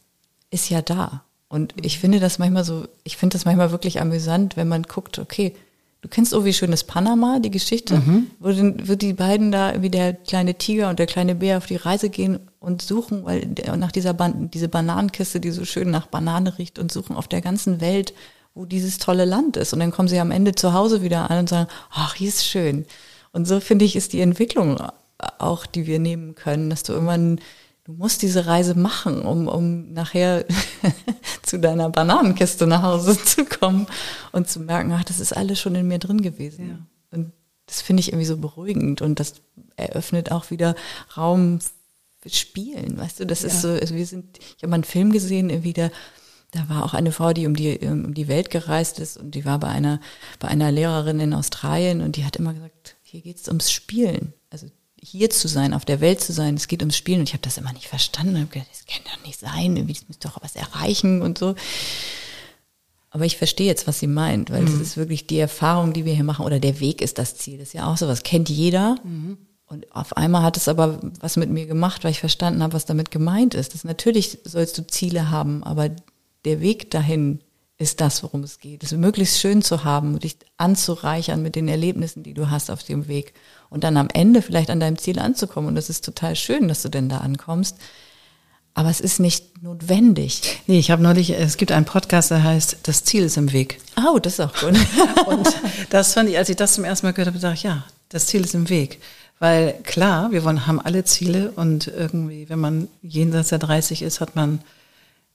[0.51, 1.25] ist ja da.
[1.51, 5.19] Und ich finde das manchmal so, ich finde das manchmal wirklich amüsant, wenn man guckt,
[5.19, 5.57] okay,
[6.01, 8.29] du kennst oh wie schönes Panama, die Geschichte, mhm.
[8.39, 11.66] wo, den, wo die beiden da wie der kleine Tiger und der kleine Bär auf
[11.66, 16.07] die Reise gehen und suchen, weil nach dieser Ban diese Bananenkiste, die so schön nach
[16.07, 18.14] Banane riecht und suchen auf der ganzen Welt,
[18.55, 19.72] wo dieses tolle Land ist.
[19.72, 22.47] Und dann kommen sie am Ende zu Hause wieder an und sagen, ach, hier ist
[22.47, 22.87] schön.
[23.33, 24.81] Und so finde ich, ist die Entwicklung
[25.39, 27.41] auch, die wir nehmen können, dass du irgendwann
[27.91, 30.45] du musst diese Reise machen, um, um nachher
[31.43, 33.86] zu deiner Bananenkiste nach Hause zu kommen
[34.32, 36.68] und zu merken, ach, das ist alles schon in mir drin gewesen.
[36.68, 37.18] Ja.
[37.18, 37.32] Und
[37.66, 39.34] das finde ich irgendwie so beruhigend und das
[39.76, 40.76] eröffnet auch wieder
[41.16, 41.59] Raum
[42.20, 42.99] für Spielen.
[42.99, 43.49] Weißt du, das ja.
[43.49, 45.91] ist so, also wir sind, ich habe mal einen Film gesehen, irgendwie da,
[46.53, 49.45] da war auch eine Frau, die um die, um die Welt gereist ist und die
[49.45, 50.01] war bei einer,
[50.38, 54.32] bei einer Lehrerin in Australien und die hat immer gesagt, hier geht es ums Spielen.
[54.51, 54.68] Also
[55.03, 57.20] hier zu sein, auf der Welt zu sein, es geht ums Spielen.
[57.20, 58.36] Und ich habe das immer nicht verstanden.
[58.36, 61.38] Ich habe gedacht, das kann doch nicht sein, irgendwie, das muss doch was erreichen und
[61.38, 61.55] so.
[63.11, 64.66] Aber ich verstehe jetzt, was sie meint, weil mhm.
[64.66, 67.59] das ist wirklich die Erfahrung, die wir hier machen, oder der Weg ist das Ziel.
[67.59, 68.96] Das ist ja auch so was, kennt jeder.
[69.03, 69.38] Mhm.
[69.66, 72.86] Und auf einmal hat es aber was mit mir gemacht, weil ich verstanden habe, was
[72.86, 73.74] damit gemeint ist.
[73.74, 75.90] Das natürlich sollst du Ziele haben, aber
[76.44, 77.40] der Weg dahin
[77.81, 78.83] ist das, worum es geht.
[78.83, 82.83] Es möglichst schön zu haben und dich anzureichern mit den Erlebnissen, die du hast auf
[82.83, 83.33] dem Weg.
[83.70, 85.68] Und dann am Ende vielleicht an deinem Ziel anzukommen.
[85.68, 87.78] Und das ist total schön, dass du denn da ankommst.
[88.74, 90.61] Aber es ist nicht notwendig.
[90.66, 93.81] Nee, ich habe neulich, es gibt einen Podcast, der heißt Das Ziel ist im Weg.
[93.97, 94.78] Oh, das ist auch gut.
[95.26, 95.49] und
[95.89, 98.26] das fand ich, als ich das zum ersten Mal gehört habe, dachte ich, ja, das
[98.26, 99.01] Ziel ist im Weg.
[99.39, 104.20] Weil klar, wir wollen, haben alle Ziele und irgendwie, wenn man jenseits der 30 ist,
[104.20, 104.61] hat man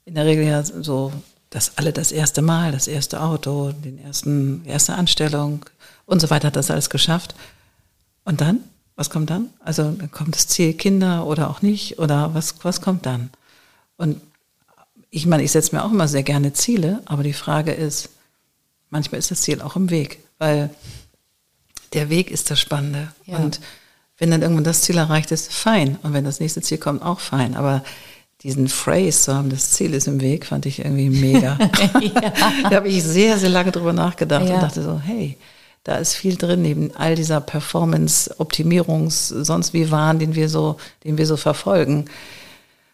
[0.05, 1.11] in der Regel ja so
[1.49, 5.65] das alle das erste Mal, das erste Auto, den ersten, erste Anstellung
[6.05, 7.35] und so weiter hat das alles geschafft.
[8.23, 8.59] Und dann?
[8.95, 9.49] Was kommt dann?
[9.59, 13.29] Also dann kommt das Ziel Kinder oder auch nicht oder was, was kommt dann?
[13.97, 14.21] Und
[15.09, 18.09] ich meine, ich setze mir auch immer sehr gerne Ziele, aber die Frage ist,
[18.89, 20.69] manchmal ist das Ziel auch im Weg, weil
[21.93, 23.11] der Weg ist das Spannende.
[23.25, 23.37] Ja.
[23.37, 23.59] Und
[24.17, 25.97] wenn dann irgendwann das Ziel erreicht ist, fein.
[26.03, 27.55] Und wenn das nächste Ziel kommt, auch fein.
[27.55, 27.83] Aber
[28.45, 31.57] diesen Phrase zu haben, das Ziel ist im Weg, fand ich irgendwie mega.
[31.99, 32.31] ja.
[32.69, 34.53] da habe ich sehr, sehr lange drüber nachgedacht ja.
[34.53, 35.35] und dachte so, hey,
[35.83, 40.77] da ist viel drin, neben all dieser Performance, Optimierungs, sonst wie Wahn, den wir so,
[41.03, 42.05] den wir so verfolgen.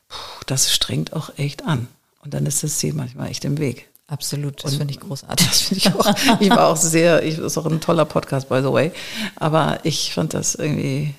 [0.07, 1.89] Puh, das strengt auch echt an.
[2.23, 3.89] Und dann ist das Ziel manchmal echt im Weg.
[4.07, 5.47] Absolut, das finde ich großartig.
[5.47, 6.39] Das finde ich auch.
[6.39, 8.93] Ich war auch sehr, ich, ist auch ein toller Podcast, by the way.
[9.35, 11.13] Aber ich fand das irgendwie,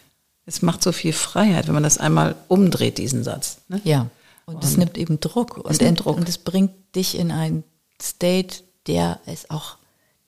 [0.46, 3.58] es macht so viel Freiheit, wenn man das einmal umdreht, diesen Satz.
[3.68, 3.78] Ne?
[3.84, 4.08] Ja.
[4.46, 5.58] Und es nimmt eben Druck.
[5.58, 6.16] Und, Druck.
[6.16, 7.64] und es bringt dich in einen
[8.00, 9.78] State, der es auch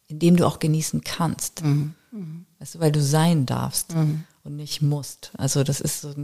[0.07, 1.63] in dem du auch genießen kannst.
[1.63, 1.95] Mhm.
[2.11, 2.47] Mhm.
[2.59, 4.25] Weißt du, weil du sein darfst mhm.
[4.45, 5.33] und nicht musst.
[5.37, 6.15] Also das ist so,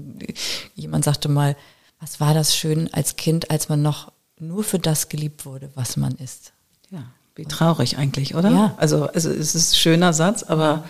[0.74, 1.56] jemand sagte mal,
[1.98, 5.96] was war das schön als Kind, als man noch nur für das geliebt wurde, was
[5.96, 6.52] man ist.
[6.90, 8.50] Ja, wie traurig eigentlich, oder?
[8.50, 8.74] Ja.
[8.78, 10.84] Also, also es ist ein schöner Satz, aber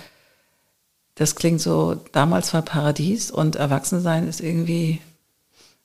[1.17, 5.01] das klingt so, damals war Paradies und Erwachsensein ist irgendwie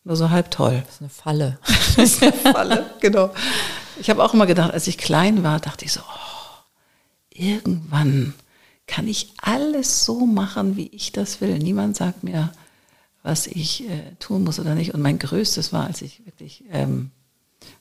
[0.06, 0.84] nur so halb toll.
[0.86, 1.60] Das ist eine Falle.
[1.98, 3.34] das ist eine Falle, genau.
[4.00, 6.64] Ich habe auch immer gedacht, als ich klein war, dachte ich so, oh,
[7.30, 8.34] irgendwann
[8.88, 11.58] kann ich alles so machen, wie ich das will.
[11.58, 12.52] Niemand sagt mir,
[13.24, 14.94] was ich äh, tun muss oder nicht.
[14.94, 17.10] Und mein größtes war, als ich wirklich ähm,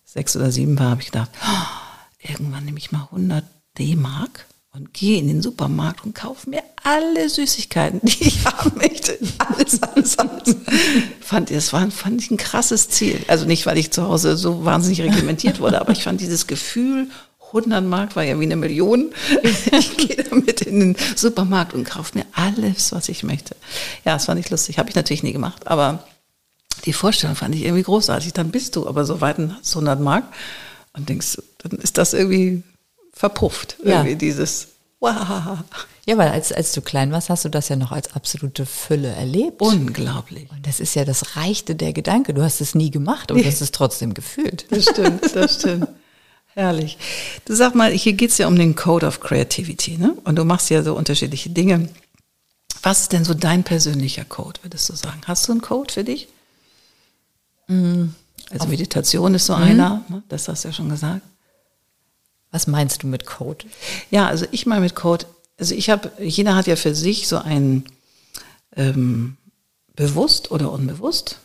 [0.04, 3.44] sechs oder sieben war, habe ich gedacht, oh, irgendwann nehme ich mal 100
[3.78, 9.16] D-Mark und gehe in den Supermarkt und kaufe mir alle Süßigkeiten, die ich haben möchte.
[9.38, 10.56] Alles, alles, alles.
[11.20, 13.20] fand, das war, fand ich ein krasses Ziel.
[13.28, 17.08] Also nicht, weil ich zu Hause so wahnsinnig reglementiert wurde, aber ich fand dieses Gefühl,
[17.48, 19.12] 100 Mark war ja wie eine Million.
[19.70, 23.54] Ich gehe damit in den Supermarkt und kaufe mir alles, was ich möchte.
[24.04, 26.04] Ja, es war nicht lustig, habe ich natürlich nie gemacht, aber
[26.84, 28.32] die Vorstellung fand ich irgendwie großartig.
[28.32, 30.24] Dann bist du aber so weit und hast 100 Mark
[30.94, 32.64] und denkst, dann ist das irgendwie
[33.14, 34.16] verpufft, irgendwie ja.
[34.16, 34.68] dieses
[35.00, 35.58] wow.
[36.06, 39.08] Ja, weil als, als du klein warst, hast du das ja noch als absolute Fülle
[39.08, 39.62] erlebt.
[39.62, 40.50] Unglaublich.
[40.50, 42.34] Und das ist ja das Reichte der Gedanke.
[42.34, 44.66] Du hast es nie gemacht, aber du hast es trotzdem gefühlt.
[44.70, 45.88] Das stimmt, das stimmt.
[46.48, 46.98] Herrlich.
[47.46, 50.14] Du sag mal, hier geht's ja um den Code of Creativity, ne?
[50.24, 51.88] Und du machst ja so unterschiedliche Dinge.
[52.82, 55.22] Was ist denn so dein persönlicher Code, würdest du sagen?
[55.26, 56.28] Hast du einen Code für dich?
[57.66, 58.08] Mm,
[58.50, 59.62] also Meditation ist so mhm.
[59.62, 60.22] einer, ne?
[60.28, 61.22] das hast du ja schon gesagt.
[62.54, 63.64] Was meinst du mit Code?
[64.12, 65.26] Ja, also ich meine mit Code,
[65.58, 67.84] also ich habe, jeder hat ja für sich so ein
[68.76, 69.36] ähm,
[69.96, 71.40] bewusst oder unbewusst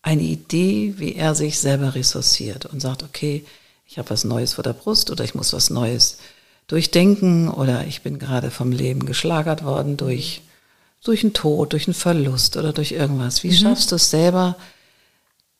[0.00, 3.44] eine Idee, wie er sich selber ressourciert und sagt, okay,
[3.84, 6.18] ich habe was Neues vor der Brust oder ich muss was Neues
[6.68, 10.42] durchdenken oder ich bin gerade vom Leben geschlagert worden durch,
[11.02, 13.42] durch einen Tod, durch einen Verlust oder durch irgendwas.
[13.42, 13.54] Wie mhm.
[13.54, 14.56] schaffst du es selber,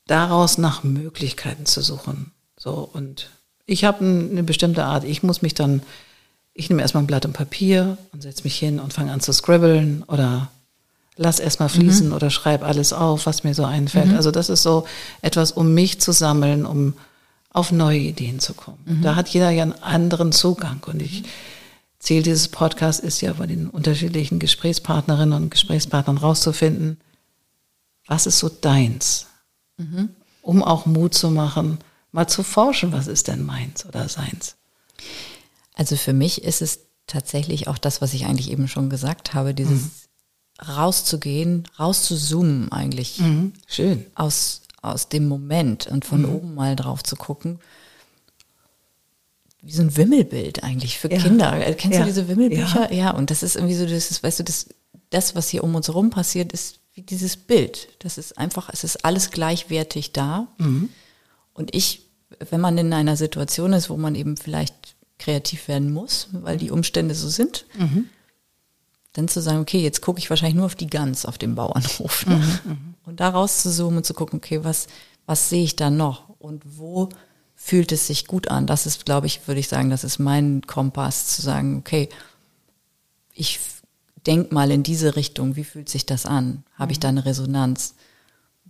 [0.07, 2.31] daraus nach Möglichkeiten zu suchen?
[2.57, 3.29] So, und
[3.73, 5.83] ich habe eine bestimmte Art, ich muss mich dann,
[6.55, 9.33] ich nehme erstmal ein Blatt und Papier und setze mich hin und fange an zu
[9.33, 10.51] scribbeln oder
[11.16, 12.12] lass erstmal fließen mhm.
[12.12, 14.09] oder schreib alles auf, was mir so einfällt.
[14.09, 14.16] Mhm.
[14.16, 14.87] Also das ist so
[15.23, 16.95] etwas, um mich zu sammeln, um
[17.51, 18.79] auf neue Ideen zu kommen.
[18.85, 19.03] Mhm.
[19.03, 20.81] Da hat jeder ja einen anderen Zugang.
[20.87, 21.25] Und ich,
[21.99, 26.99] Ziel dieses Podcasts ist ja bei den unterschiedlichen Gesprächspartnerinnen und Gesprächspartnern rauszufinden,
[28.07, 29.27] was ist so deins?
[29.77, 30.11] Mhm.
[30.41, 31.79] Um auch Mut zu machen,
[32.12, 34.56] mal zu forschen, was ist denn meins oder seins?
[35.74, 39.54] Also für mich ist es tatsächlich auch das, was ich eigentlich eben schon gesagt habe,
[39.54, 39.80] dieses
[40.60, 40.68] mhm.
[40.68, 43.18] rauszugehen, rauszuzoomen eigentlich.
[43.18, 43.54] Mhm.
[43.66, 44.06] Schön.
[44.14, 46.34] Aus, aus dem Moment und von mhm.
[46.34, 47.58] oben mal drauf zu gucken.
[49.62, 51.18] Wie so ein Wimmelbild eigentlich für ja.
[51.18, 51.58] Kinder.
[51.74, 52.00] Kennst ja.
[52.00, 52.92] du diese Wimmelbücher?
[52.92, 53.06] Ja.
[53.06, 54.68] ja, und das ist irgendwie so, das ist, weißt du, das,
[55.10, 57.88] das, was hier um uns herum passiert, ist wie dieses Bild.
[58.00, 60.48] Das ist einfach, es ist alles gleichwertig da.
[60.58, 60.90] Mhm.
[61.55, 62.07] Und ich,
[62.50, 66.70] wenn man in einer Situation ist, wo man eben vielleicht kreativ werden muss, weil die
[66.70, 68.09] Umstände so sind, mhm.
[69.12, 72.26] dann zu sagen, okay, jetzt gucke ich wahrscheinlich nur auf die Gans auf dem Bauernhof.
[72.26, 72.36] Ne?
[72.36, 72.94] Mhm, mhm.
[73.05, 74.88] Und da rauszuzoomen und zu gucken, okay, was,
[75.26, 77.09] was sehe ich da noch und wo
[77.55, 78.66] fühlt es sich gut an?
[78.66, 82.09] Das ist, glaube ich, würde ich sagen, das ist mein Kompass, zu sagen, okay,
[83.32, 83.61] ich
[84.26, 86.64] denk mal in diese Richtung, wie fühlt sich das an?
[86.74, 87.94] Habe ich da eine Resonanz?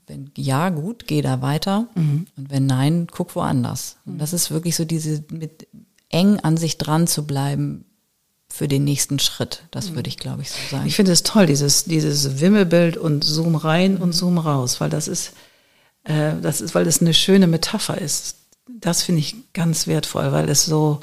[0.06, 1.88] Wenn ja, gut, geh da weiter.
[1.94, 2.26] Mhm.
[2.36, 3.96] Und wenn nein, guck woanders.
[4.04, 5.68] Und das ist wirklich so diese mit
[6.08, 7.84] eng an sich dran zu bleiben
[8.52, 9.62] für den nächsten Schritt.
[9.70, 9.94] Das mhm.
[9.96, 10.86] würde ich, glaube ich, so sagen.
[10.86, 15.08] Ich finde es toll, dieses, dieses Wimmelbild und Zoom rein und Zoom raus, weil das
[15.08, 15.32] ist,
[16.04, 18.36] äh, das ist, weil das eine schöne Metapher ist.
[18.68, 21.00] Das finde ich ganz wertvoll, weil es so,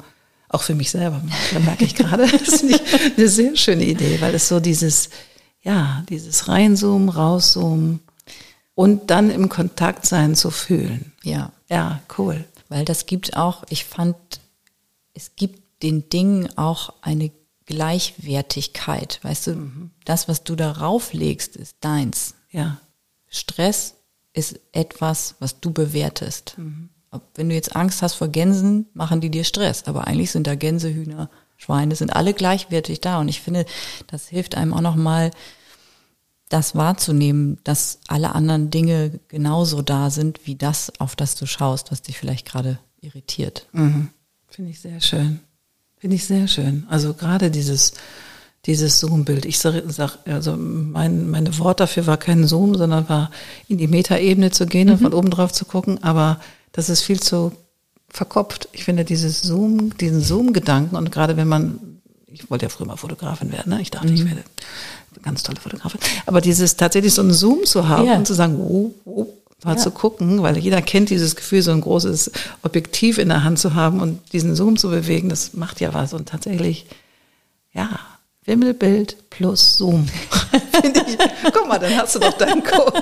[0.48, 1.22] auch für mich selber,
[1.52, 5.10] da merke ich gerade, das finde ich eine sehr schöne Idee, weil es so dieses,
[5.62, 8.00] ja, dieses Reinzoomen, Rauszoomen
[8.74, 11.12] und dann im Kontakt sein zu fühlen.
[11.22, 11.52] Ja.
[11.68, 12.44] Ja, cool.
[12.68, 14.16] Weil das gibt auch, ich fand,
[15.14, 17.30] es gibt den Dingen auch eine
[17.66, 19.20] Gleichwertigkeit.
[19.22, 19.90] Weißt du, mhm.
[20.04, 22.34] das, was du darauf legst, ist deins.
[22.50, 22.80] Ja.
[23.28, 23.94] Stress
[24.32, 26.54] ist etwas, was du bewertest.
[26.56, 26.90] Mhm
[27.34, 29.84] wenn du jetzt Angst hast vor Gänsen, machen die dir Stress.
[29.86, 33.18] Aber eigentlich sind da Gänse, Hühner, Schweine, sind alle gleichwertig da.
[33.18, 33.66] Und ich finde,
[34.06, 35.30] das hilft einem auch nochmal,
[36.50, 41.90] das wahrzunehmen, dass alle anderen Dinge genauso da sind, wie das, auf das du schaust,
[41.90, 43.66] was dich vielleicht gerade irritiert.
[43.72, 44.08] Mhm.
[44.48, 45.40] Finde ich sehr schön.
[45.96, 46.86] Finde ich sehr schön.
[46.90, 47.92] Also gerade dieses,
[48.66, 49.46] dieses Zoom-Bild.
[49.46, 53.30] Ich sage, sag, also mein, meine Wort dafür war kein Zoom, sondern war
[53.68, 54.94] in die Metaebene zu gehen mhm.
[54.94, 56.02] und von oben drauf zu gucken.
[56.02, 56.40] Aber
[56.72, 57.52] das ist viel zu
[58.08, 58.68] verkopft.
[58.72, 62.96] Ich finde dieses Zoom, diesen Zoom-Gedanken und gerade wenn man, ich wollte ja früher mal
[62.96, 63.80] Fotografin werden, ne?
[63.80, 64.14] ich dachte, mhm.
[64.14, 64.42] ich werde
[65.22, 68.16] ganz tolle Fotografin, aber dieses tatsächlich so einen Zoom zu haben ja.
[68.16, 69.26] und zu sagen, oh, oh,
[69.64, 69.78] mal ja.
[69.78, 72.30] zu gucken, weil jeder kennt dieses Gefühl, so ein großes
[72.62, 76.12] Objektiv in der Hand zu haben und diesen Zoom zu bewegen, das macht ja was
[76.12, 76.86] und tatsächlich,
[77.72, 77.88] ja,
[78.46, 80.08] Wimmelbild plus Zoom.
[80.82, 81.18] ich,
[81.52, 83.00] guck mal, dann hast du doch deinen Code.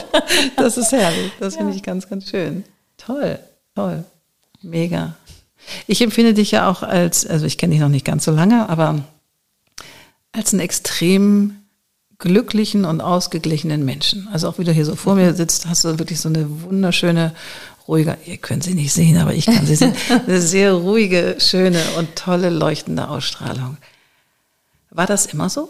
[0.56, 1.32] Das ist herrlich.
[1.38, 1.60] Das ja.
[1.60, 2.64] finde ich ganz, ganz schön.
[2.96, 3.38] Toll.
[3.74, 4.04] Toll.
[4.62, 5.14] Mega.
[5.86, 8.68] Ich empfinde dich ja auch als, also ich kenne dich noch nicht ganz so lange,
[8.68, 9.02] aber
[10.32, 11.56] als einen extrem
[12.18, 14.28] glücklichen und ausgeglichenen Menschen.
[14.32, 17.34] Also auch wie du hier so vor mir sitzt, hast du wirklich so eine wunderschöne,
[17.86, 19.94] ruhige, ihr könnt sie nicht sehen, aber ich kann sie sehen,
[20.26, 23.76] eine sehr ruhige, schöne und tolle leuchtende Ausstrahlung.
[24.90, 25.68] War das immer so?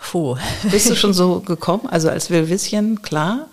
[0.00, 0.36] Puh.
[0.70, 1.86] Bist du schon so gekommen?
[1.86, 3.48] Also als Wilwitzchen, klar.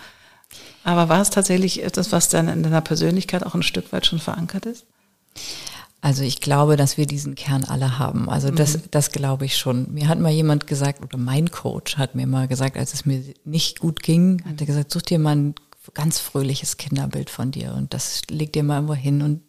[0.84, 4.20] Aber war es tatsächlich etwas, was dann in deiner Persönlichkeit auch ein Stück weit schon
[4.20, 4.86] verankert ist?
[6.08, 8.30] Also ich glaube, dass wir diesen Kern alle haben.
[8.30, 8.82] Also das, mhm.
[8.92, 9.94] das glaube ich schon.
[9.94, 13.22] Mir hat mal jemand gesagt, oder mein Coach hat mir mal gesagt, als es mir
[13.44, 15.56] nicht gut ging, hat er gesagt, such dir mal ein
[15.94, 19.42] ganz fröhliches Kinderbild von dir und das leg dir mal irgendwo hin und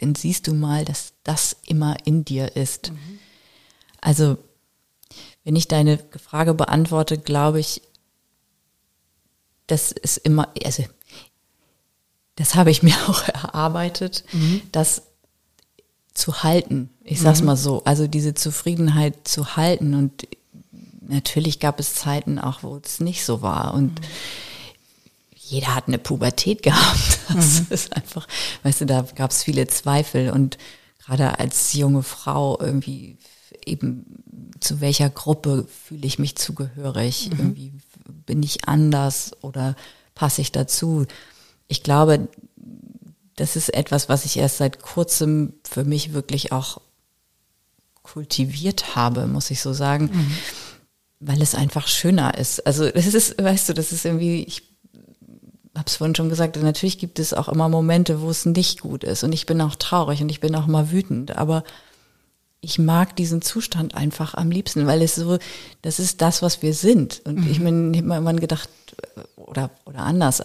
[0.00, 2.92] dann siehst du mal, dass das immer in dir ist.
[2.92, 3.18] Mhm.
[4.02, 4.36] Also
[5.44, 7.80] wenn ich deine Frage beantworte, glaube ich,
[9.66, 10.84] das ist immer, also
[12.36, 14.60] das habe ich mir auch erarbeitet, mhm.
[14.72, 15.04] das
[16.20, 16.90] zu halten.
[17.02, 17.46] Ich sag's mhm.
[17.46, 20.28] mal so, also diese Zufriedenheit zu halten und
[21.00, 24.06] natürlich gab es Zeiten auch, wo es nicht so war und mhm.
[25.34, 27.20] jeder hat eine Pubertät gehabt.
[27.34, 27.66] Das mhm.
[27.70, 28.28] ist einfach,
[28.62, 30.58] weißt du, da gab es viele Zweifel und
[30.98, 33.16] gerade als junge Frau irgendwie
[33.64, 34.04] eben
[34.60, 37.38] zu welcher Gruppe fühle ich mich zugehörig, mhm.
[37.38, 37.72] irgendwie
[38.26, 39.74] bin ich anders oder
[40.14, 41.06] passe ich dazu?
[41.66, 42.28] Ich glaube,
[43.40, 46.80] das ist etwas, was ich erst seit kurzem für mich wirklich auch
[48.02, 50.32] kultiviert habe, muss ich so sagen, mhm.
[51.20, 52.66] weil es einfach schöner ist.
[52.66, 54.62] Also das ist, weißt du, das ist irgendwie, ich
[55.74, 59.04] habe es vorhin schon gesagt, natürlich gibt es auch immer Momente, wo es nicht gut
[59.04, 61.64] ist und ich bin auch traurig und ich bin auch mal wütend, aber
[62.60, 65.38] ich mag diesen Zustand einfach am liebsten, weil es so,
[65.80, 67.22] das ist das, was wir sind.
[67.24, 67.50] Und mhm.
[67.50, 68.68] ich mir irgendwann gedacht,
[69.36, 70.40] oder, oder anders,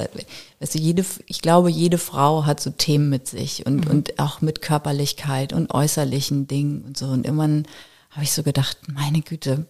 [0.59, 3.91] weißt du, jede, ich glaube, jede Frau hat so Themen mit sich und, mhm.
[3.91, 7.07] und auch mit Körperlichkeit und äußerlichen Dingen und so.
[7.07, 7.67] Und irgendwann
[8.11, 9.65] habe ich so gedacht, meine Güte,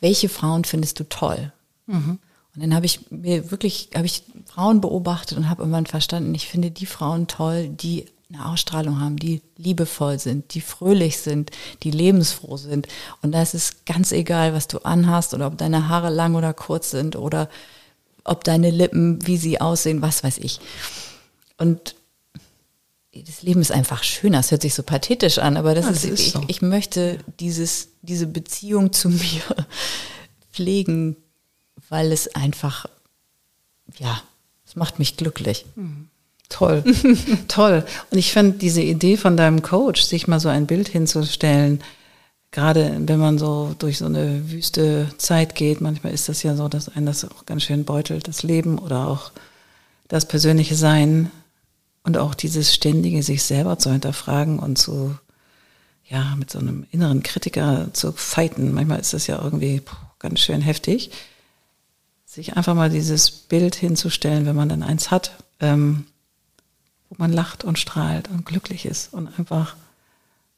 [0.00, 1.52] welche Frauen findest du toll?
[1.86, 2.18] Mhm.
[2.54, 6.48] Und dann habe ich mir wirklich, habe ich Frauen beobachtet und habe irgendwann verstanden, ich
[6.48, 11.50] finde die Frauen toll, die eine Ausstrahlung haben, die liebevoll sind, die fröhlich sind,
[11.82, 12.86] die lebensfroh sind.
[13.22, 16.54] Und da ist es ganz egal, was du anhast oder ob deine Haare lang oder
[16.54, 17.48] kurz sind oder
[18.24, 20.60] ob deine Lippen, wie sie aussehen, was weiß ich.
[21.56, 21.96] Und
[23.12, 24.32] das Leben ist einfach schön.
[24.32, 26.40] Das hört sich so pathetisch an, aber das, ja, das ist, ist so.
[26.42, 29.42] ich, ich möchte dieses, diese Beziehung zu mir
[30.52, 31.16] pflegen,
[31.88, 32.86] weil es einfach,
[33.98, 34.22] ja,
[34.64, 35.66] es macht mich glücklich.
[35.74, 36.09] Mhm.
[36.50, 36.84] Toll,
[37.48, 37.84] toll.
[38.10, 41.80] Und ich fand diese Idee von deinem Coach, sich mal so ein Bild hinzustellen,
[42.50, 46.68] gerade wenn man so durch so eine wüste Zeit geht, manchmal ist das ja so,
[46.68, 49.30] dass einen das auch ganz schön beutelt, das Leben oder auch
[50.08, 51.30] das persönliche Sein
[52.02, 55.16] und auch dieses ständige sich selber zu hinterfragen und zu,
[56.08, 58.74] ja, mit so einem inneren Kritiker zu fighten.
[58.74, 59.82] Manchmal ist das ja irgendwie
[60.18, 61.12] ganz schön heftig.
[62.26, 66.06] Sich einfach mal dieses Bild hinzustellen, wenn man dann eins hat, ähm,
[67.10, 69.76] wo man lacht und strahlt und glücklich ist und einfach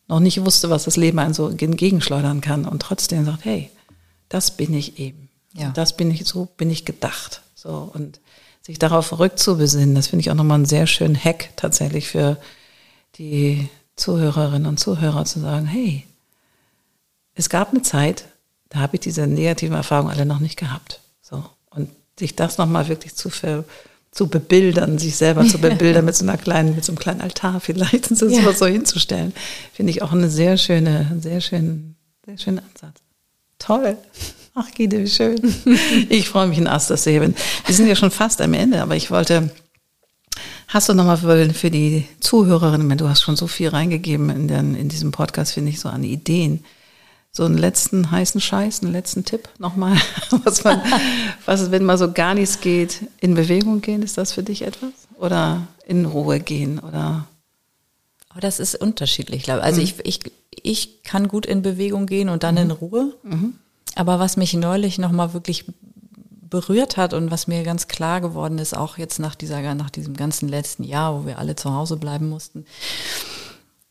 [0.06, 3.70] noch nicht wusste, was das Leben einen so entgegenschleudern kann und trotzdem sagt, hey,
[4.28, 5.28] das bin ich eben.
[5.54, 5.70] Ja.
[5.70, 7.42] Das bin ich, so bin ich gedacht.
[7.54, 8.20] So und
[8.60, 12.36] sich darauf rückzubesinnen, das finde ich auch nochmal einen sehr schönen Hack tatsächlich für
[13.16, 16.06] die Zuhörerinnen und Zuhörer zu sagen, hey,
[17.34, 18.24] es gab eine Zeit,
[18.68, 21.00] da habe ich diese negativen Erfahrungen alle noch nicht gehabt.
[21.22, 21.44] So.
[21.70, 23.64] Und sich das nochmal wirklich zu ver,
[24.12, 27.60] zu bebildern, sich selber zu bebildern mit so einer kleinen, mit so einem kleinen Altar
[27.60, 28.52] vielleicht und so, ja.
[28.52, 29.32] so hinzustellen,
[29.72, 33.00] finde ich auch eine sehr schöne, sehr schön, sehr schönen Ansatz.
[33.58, 33.96] Toll.
[34.54, 35.40] Ach, Gide, wie schön.
[36.10, 37.32] Ich freue mich in Ast, dass Wir
[37.68, 39.50] sind ja schon fast am Ende, aber ich wollte,
[40.68, 44.74] hast du nochmal für, für die Zuhörerinnen, du hast schon so viel reingegeben in, den,
[44.74, 46.64] in diesem Podcast, finde ich, so an Ideen
[47.32, 49.96] so einen letzten heißen Scheiß, einen letzten Tipp nochmal,
[50.44, 50.80] was man,
[51.46, 54.92] was, wenn mal so gar nichts geht, in Bewegung gehen, ist das für dich etwas?
[55.18, 57.26] Oder in Ruhe gehen oder?
[58.28, 59.66] Aber das ist unterschiedlich, glaube ich.
[59.66, 59.84] Also mhm.
[59.84, 60.20] ich, ich,
[60.50, 62.60] ich kann gut in Bewegung gehen und dann mhm.
[62.60, 63.14] in Ruhe.
[63.22, 63.54] Mhm.
[63.94, 65.66] Aber was mich neulich nochmal wirklich
[66.48, 70.14] berührt hat und was mir ganz klar geworden ist, auch jetzt nach dieser, nach diesem
[70.14, 72.66] ganzen letzten Jahr, wo wir alle zu Hause bleiben mussten,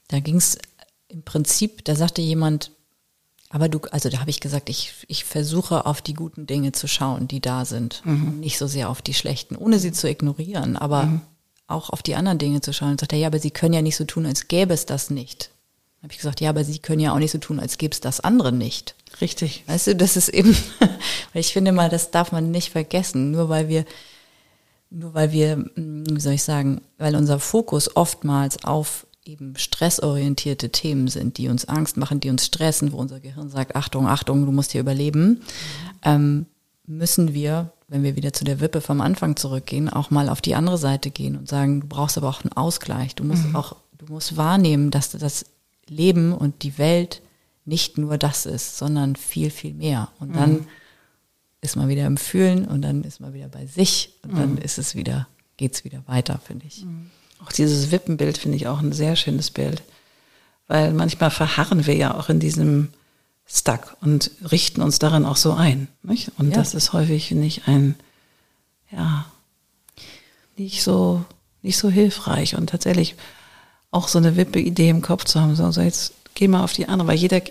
[0.09, 0.57] da ging es
[1.07, 2.71] im Prinzip, da sagte jemand,
[3.51, 6.87] aber du, also da habe ich gesagt, ich, ich versuche auf die guten Dinge zu
[6.87, 8.01] schauen, die da sind.
[8.05, 8.39] Mhm.
[8.39, 11.21] Nicht so sehr auf die schlechten, ohne sie zu ignorieren, aber mhm.
[11.67, 12.91] auch auf die anderen Dinge zu schauen.
[12.91, 15.09] Und sagt er, ja, aber sie können ja nicht so tun, als gäbe es das
[15.09, 15.51] nicht.
[16.01, 17.99] Habe ich gesagt, ja, aber sie können ja auch nicht so tun, als gäbe es
[17.99, 18.95] das andere nicht.
[19.19, 19.63] Richtig.
[19.67, 20.55] Weißt du, das ist eben,
[21.33, 23.83] ich finde mal, das darf man nicht vergessen, nur weil wir,
[24.89, 30.71] nur weil wir, hm, wie soll ich sagen, weil unser Fokus oftmals auf eben stressorientierte
[30.71, 34.45] Themen sind, die uns Angst machen, die uns stressen, wo unser Gehirn sagt, Achtung, Achtung,
[34.45, 35.39] du musst hier überleben, mhm.
[36.03, 36.45] ähm,
[36.87, 40.55] müssen wir, wenn wir wieder zu der Wippe vom Anfang zurückgehen, auch mal auf die
[40.55, 43.15] andere Seite gehen und sagen, du brauchst aber auch einen Ausgleich.
[43.15, 43.55] Du musst mhm.
[43.55, 45.45] auch, du musst wahrnehmen, dass das
[45.87, 47.21] Leben und die Welt
[47.65, 50.09] nicht nur das ist, sondern viel, viel mehr.
[50.19, 50.67] Und dann mhm.
[51.61, 54.57] ist man wieder im Fühlen und dann ist man wieder bei sich und dann mhm.
[54.57, 56.85] ist es wieder, geht's wieder weiter, finde ich.
[57.43, 59.81] Auch dieses Wippenbild finde ich auch ein sehr schönes Bild.
[60.67, 62.89] Weil manchmal verharren wir ja auch in diesem
[63.45, 65.87] Stuck und richten uns daran auch so ein.
[66.03, 66.31] Nicht?
[66.37, 66.55] Und ja.
[66.55, 67.95] das ist häufig, finde ich, ein,
[68.91, 69.25] ja,
[70.57, 71.25] nicht so,
[71.61, 73.15] nicht so hilfreich und tatsächlich
[73.89, 76.87] auch so eine Wippe-Idee im Kopf zu haben, so, so jetzt geh mal auf die
[76.87, 77.41] andere, weil jeder,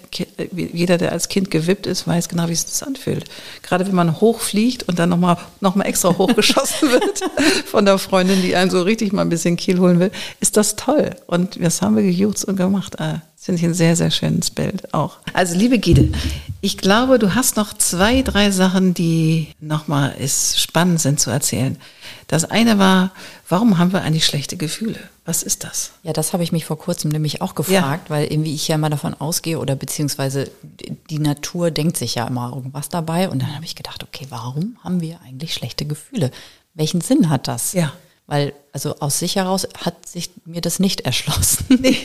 [0.52, 3.24] jeder, der als Kind gewippt ist, weiß genau, wie es sich anfühlt.
[3.62, 7.20] Gerade wenn man hochfliegt und dann nochmal noch mal extra hochgeschossen wird
[7.66, 10.10] von der Freundin, die einen so richtig mal ein bisschen Kiel holen will,
[10.40, 11.10] ist das toll.
[11.26, 13.00] Und das haben wir gejutzt und gemacht.
[13.00, 15.18] Ah, das finde ich ein sehr, sehr schönes Bild auch.
[15.32, 16.12] Also liebe Gide,
[16.60, 21.76] ich glaube, du hast noch zwei, drei Sachen, die nochmal spannend sind zu erzählen.
[22.30, 23.10] Das eine war,
[23.48, 25.00] warum haben wir eigentlich schlechte Gefühle?
[25.24, 25.90] Was ist das?
[26.04, 28.14] Ja, das habe ich mich vor kurzem nämlich auch gefragt, ja.
[28.14, 30.48] weil irgendwie ich ja immer davon ausgehe oder beziehungsweise
[31.10, 34.78] die Natur denkt sich ja immer irgendwas dabei und dann habe ich gedacht, okay, warum
[34.84, 36.30] haben wir eigentlich schlechte Gefühle?
[36.72, 37.72] Welchen Sinn hat das?
[37.72, 37.92] Ja.
[38.28, 41.80] Weil, also aus sich heraus hat sich mir das nicht erschlossen.
[41.80, 41.96] Nee.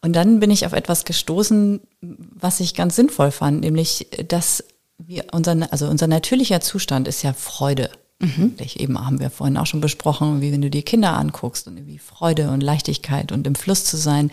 [0.00, 4.64] Und dann bin ich auf etwas gestoßen, was ich ganz sinnvoll fand, nämlich, dass
[4.96, 7.90] wir unser, also unser natürlicher Zustand ist ja Freude.
[8.20, 8.54] Mhm.
[8.74, 11.98] Eben haben wir vorhin auch schon besprochen, wie wenn du die Kinder anguckst und wie
[11.98, 14.30] Freude und Leichtigkeit und im Fluss zu sein.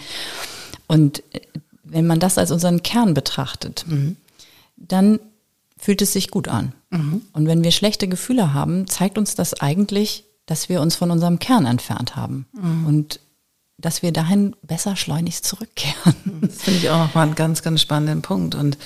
[0.88, 1.42] Und äh,
[1.84, 4.18] wenn man das als unseren Kern betrachtet, mhm.
[4.76, 5.20] dann
[5.78, 6.74] fühlt es sich gut an.
[6.90, 7.22] Mhm.
[7.34, 11.38] Und wenn wir schlechte Gefühle haben, zeigt uns das eigentlich, dass wir uns von unserem
[11.38, 12.48] Kern entfernt haben.
[12.54, 12.88] Mhm.
[12.88, 13.20] Und
[13.78, 16.16] dass wir dahin besser schleunigst zurückkehren.
[16.42, 18.56] Das finde ich auch nochmal einen ganz, ganz spannenden Punkt.
[18.56, 18.78] Und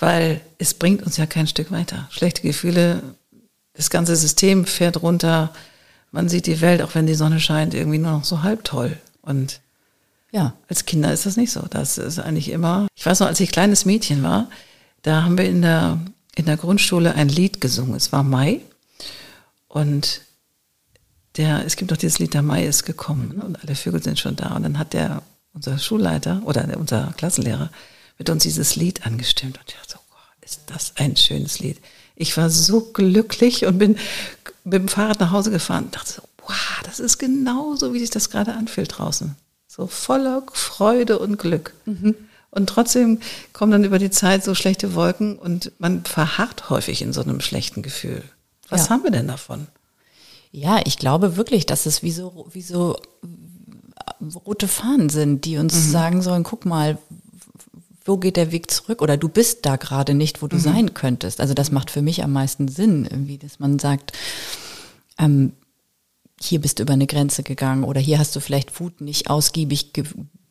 [0.00, 2.08] weil es bringt uns ja kein Stück weiter.
[2.10, 3.02] Schlechte Gefühle
[3.78, 5.52] das ganze System fährt runter.
[6.10, 8.98] Man sieht die Welt, auch wenn die Sonne scheint, irgendwie nur noch so halb toll.
[9.22, 9.60] Und
[10.32, 11.62] ja, als Kinder ist das nicht so.
[11.70, 14.50] Das ist eigentlich immer, ich weiß noch, als ich kleines Mädchen war,
[15.02, 16.00] da haben wir in der,
[16.34, 17.94] in der Grundschule ein Lied gesungen.
[17.94, 18.62] Es war Mai.
[19.68, 20.22] Und
[21.36, 23.44] der, es gibt doch dieses Lied, der Mai ist gekommen ne?
[23.44, 24.56] und alle Vögel sind schon da.
[24.56, 25.22] Und dann hat der,
[25.52, 27.70] unser Schulleiter oder unser Klassenlehrer
[28.18, 29.56] mit uns dieses Lied angestimmt.
[29.56, 29.98] Und ich dachte so,
[30.40, 31.78] ist das ein schönes Lied.
[32.18, 33.96] Ich war so glücklich und bin
[34.64, 38.00] mit dem Fahrrad nach Hause gefahren und dachte so, wow, das ist genau so, wie
[38.00, 39.36] sich das gerade anfühlt draußen.
[39.66, 41.74] So voller Freude und Glück.
[41.84, 42.14] Mhm.
[42.50, 43.20] Und trotzdem
[43.52, 47.40] kommen dann über die Zeit so schlechte Wolken und man verharrt häufig in so einem
[47.40, 48.22] schlechten Gefühl.
[48.68, 48.90] Was ja.
[48.90, 49.68] haben wir denn davon?
[50.50, 52.96] Ja, ich glaube wirklich, dass es wie so, wie so
[54.46, 55.90] rote Fahnen sind, die uns mhm.
[55.90, 56.98] sagen sollen, guck mal,
[58.08, 59.02] wo geht der Weg zurück?
[59.02, 60.60] Oder du bist da gerade nicht, wo du mhm.
[60.60, 61.40] sein könntest.
[61.40, 64.12] Also das macht für mich am meisten Sinn, irgendwie, dass man sagt,
[65.18, 65.52] ähm,
[66.40, 69.92] hier bist du über eine Grenze gegangen oder hier hast du vielleicht Wut nicht ausgiebig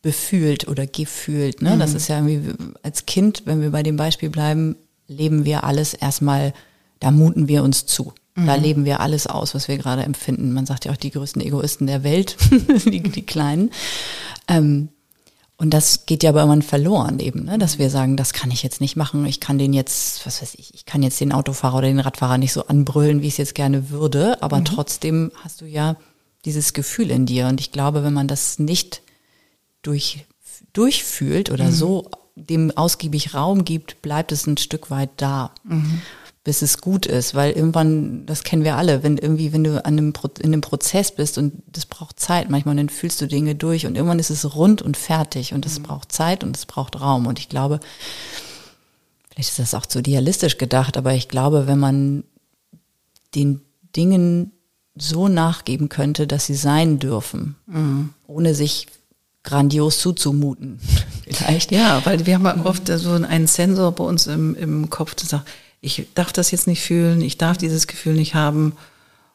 [0.02, 1.62] befühlt oder gefühlt.
[1.62, 1.74] Ne?
[1.74, 1.80] Mhm.
[1.80, 2.52] Das ist ja irgendwie
[2.82, 6.52] als Kind, wenn wir bei dem Beispiel bleiben, leben wir alles erstmal,
[7.00, 8.12] da muten wir uns zu.
[8.34, 8.62] Da mhm.
[8.62, 10.52] leben wir alles aus, was wir gerade empfinden.
[10.52, 12.36] Man sagt ja auch die größten Egoisten der Welt,
[12.84, 13.70] die, die Kleinen.
[14.46, 14.90] Ähm,
[15.60, 17.58] und das geht ja aber irgendwann verloren eben, ne?
[17.58, 19.26] dass wir sagen, das kann ich jetzt nicht machen.
[19.26, 22.38] Ich kann den jetzt, was weiß ich, ich kann jetzt den Autofahrer oder den Radfahrer
[22.38, 24.40] nicht so anbrüllen, wie ich es jetzt gerne würde.
[24.40, 24.66] Aber mhm.
[24.66, 25.96] trotzdem hast du ja
[26.44, 27.48] dieses Gefühl in dir.
[27.48, 29.02] Und ich glaube, wenn man das nicht
[29.82, 30.26] durch,
[30.72, 31.72] durchfühlt oder mhm.
[31.72, 35.50] so dem ausgiebig Raum gibt, bleibt es ein Stück weit da.
[35.64, 36.02] Mhm
[36.48, 39.98] bis es gut ist, weil irgendwann, das kennen wir alle, wenn irgendwie, wenn du an
[39.98, 43.84] einem, in einem Prozess bist und das braucht Zeit manchmal, dann fühlst du Dinge durch
[43.84, 45.82] und irgendwann ist es rund und fertig und es mhm.
[45.82, 47.80] braucht Zeit und es braucht Raum und ich glaube,
[49.30, 52.24] vielleicht ist das auch zu idealistisch gedacht, aber ich glaube, wenn man
[53.34, 53.60] den
[53.94, 54.52] Dingen
[54.96, 58.14] so nachgeben könnte, dass sie sein dürfen, mhm.
[58.26, 58.86] ohne sich
[59.42, 60.80] grandios zuzumuten.
[61.30, 61.72] Vielleicht.
[61.72, 65.46] Ja, weil wir haben oft so einen Sensor bei uns im, im Kopf, der sagt,
[65.80, 68.76] ich darf das jetzt nicht fühlen, ich darf dieses Gefühl nicht haben.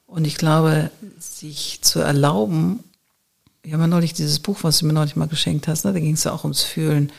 [0.05, 2.83] Und ich glaube, sich zu erlauben,
[3.63, 6.13] ich habe neulich dieses Buch, was du mir neulich mal geschenkt hast, ne, da ging
[6.13, 7.11] es ja auch ums Fühlen,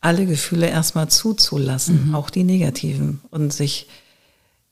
[0.00, 2.14] alle Gefühle erstmal zuzulassen, mhm.
[2.14, 3.88] auch die negativen, und sich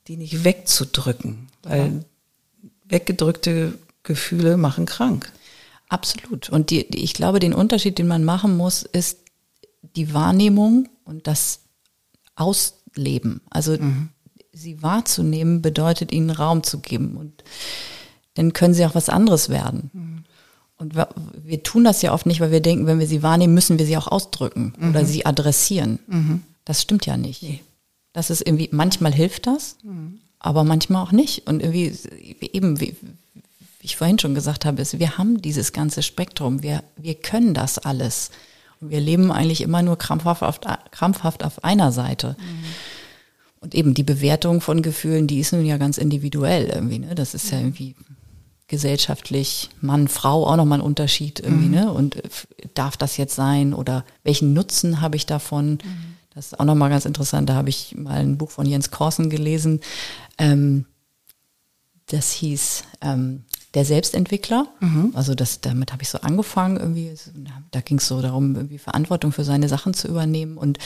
[0.07, 2.69] die nicht wegzudrücken, weil ja.
[2.85, 3.73] weggedrückte
[4.03, 5.31] Gefühle machen krank.
[5.89, 6.49] Absolut.
[6.49, 9.19] Und die, die, ich glaube, den Unterschied, den man machen muss, ist
[9.95, 11.59] die Wahrnehmung und das
[12.35, 13.41] Aus, leben.
[13.49, 14.09] Also mhm.
[14.51, 17.43] sie wahrzunehmen bedeutet ihnen Raum zu geben und
[18.35, 19.89] dann können sie auch was anderes werden.
[19.93, 20.23] Mhm.
[20.77, 21.09] Und wir,
[21.43, 23.85] wir, tun das ja oft nicht, weil wir denken, wenn wir sie wahrnehmen, müssen wir
[23.85, 24.89] sie auch ausdrücken mhm.
[24.89, 25.99] oder sie adressieren.
[26.07, 26.43] Mhm.
[26.65, 27.41] Das stimmt ja nicht.
[27.41, 27.61] Nee.
[28.13, 30.19] Das ist irgendwie, manchmal hilft das, mhm.
[30.39, 31.47] aber manchmal auch nicht.
[31.47, 31.93] Und irgendwie
[32.53, 36.61] eben, wie, wie ich vorhin schon gesagt habe, ist, wir haben dieses ganze Spektrum.
[36.61, 38.29] Wir, wir können das alles.
[38.79, 40.59] Wir leben eigentlich immer nur krampfhaft auf,
[40.91, 42.35] krampfhaft auf einer Seite.
[42.39, 42.63] Mhm.
[43.59, 46.99] Und eben die Bewertung von Gefühlen, die ist nun ja ganz individuell irgendwie.
[46.99, 47.15] Ne?
[47.15, 47.95] Das ist ja irgendwie
[48.67, 51.67] gesellschaftlich Mann, Frau auch nochmal ein Unterschied irgendwie.
[51.67, 51.73] Mhm.
[51.73, 51.91] Ne?
[51.91, 52.29] Und äh,
[52.73, 55.71] darf das jetzt sein oder welchen Nutzen habe ich davon?
[55.71, 56.17] Mhm.
[56.35, 57.49] Das ist auch nochmal ganz interessant.
[57.49, 59.79] Da habe ich mal ein Buch von Jens Korsen gelesen.
[60.37, 60.85] Ähm,
[62.05, 63.43] das hieß ähm,
[63.73, 64.67] der Selbstentwickler.
[64.79, 65.11] Mhm.
[65.13, 67.13] Also das, damit habe ich so angefangen irgendwie.
[67.71, 70.79] Da ging es so darum, irgendwie Verantwortung für seine Sachen zu übernehmen und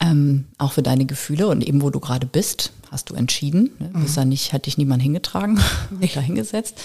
[0.00, 3.70] ähm, auch für deine Gefühle und eben wo du gerade bist, hast du entschieden.
[3.78, 3.90] Ne?
[3.92, 4.02] Mhm.
[4.02, 5.60] Bist da nicht, hat dich niemand hingetragen,
[6.00, 6.80] nicht da hingesetzt.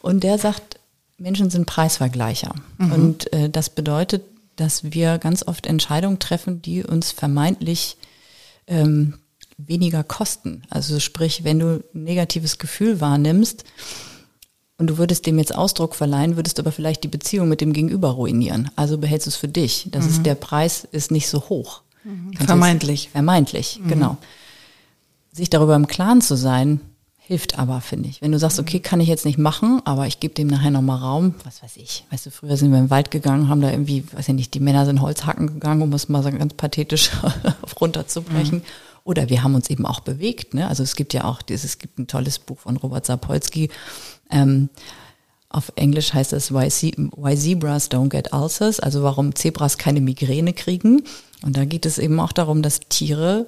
[0.00, 0.80] Und der sagt,
[1.18, 2.54] Menschen sind Preisvergleicher.
[2.78, 2.92] Mhm.
[2.92, 4.24] Und äh, das bedeutet,
[4.56, 7.96] dass wir ganz oft Entscheidungen treffen, die uns vermeintlich
[8.66, 9.14] ähm,
[9.58, 10.62] weniger kosten.
[10.70, 13.64] Also sprich, wenn du ein negatives Gefühl wahrnimmst,
[14.80, 18.08] und du würdest dem jetzt Ausdruck verleihen, würdest aber vielleicht die Beziehung mit dem Gegenüber
[18.12, 18.70] ruinieren.
[18.76, 19.88] Also behältst du es für dich.
[19.90, 20.10] Das mhm.
[20.10, 21.82] ist der Preis ist nicht so hoch.
[22.02, 22.32] Mhm.
[22.32, 23.10] Vermeintlich.
[23.10, 23.88] Vermeintlich, mhm.
[23.88, 24.16] genau.
[25.32, 26.80] Sich darüber im Klaren zu sein,
[27.18, 28.22] hilft aber, finde ich.
[28.22, 30.98] Wenn du sagst, okay, kann ich jetzt nicht machen, aber ich gebe dem nachher nochmal
[30.98, 32.06] Raum, was weiß ich.
[32.10, 34.60] Weißt du, früher sind wir im Wald gegangen, haben da irgendwie, weiß ich nicht, die
[34.60, 37.10] Männer sind Holzhacken gegangen, um es mal so ganz pathetisch
[37.80, 38.60] runterzubrechen.
[38.60, 38.64] Mhm.
[39.04, 40.54] Oder wir haben uns eben auch bewegt.
[40.54, 40.68] Ne?
[40.68, 43.70] Also es gibt ja auch dieses, es gibt ein tolles Buch von Robert Sapolsky,
[44.30, 44.68] ähm,
[45.48, 46.68] auf Englisch heißt es why,
[47.16, 51.02] why Zebras Don't Get Ulcers, also warum Zebras keine Migräne kriegen.
[51.42, 53.46] Und da geht es eben auch darum, dass Tiere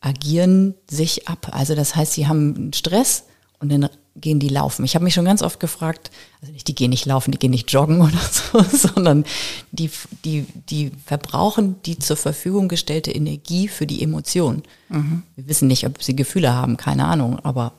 [0.00, 1.50] agieren sich ab.
[1.52, 3.24] Also das heißt, sie haben Stress
[3.58, 4.84] und dann gehen die laufen.
[4.84, 6.10] Ich habe mich schon ganz oft gefragt,
[6.40, 9.24] also nicht, die gehen nicht laufen, die gehen nicht joggen oder so, sondern
[9.72, 9.90] die,
[10.24, 14.62] die, die verbrauchen die zur Verfügung gestellte Energie für die Emotion.
[14.88, 15.24] Mhm.
[15.34, 17.72] Wir wissen nicht, ob sie Gefühle haben, keine Ahnung, aber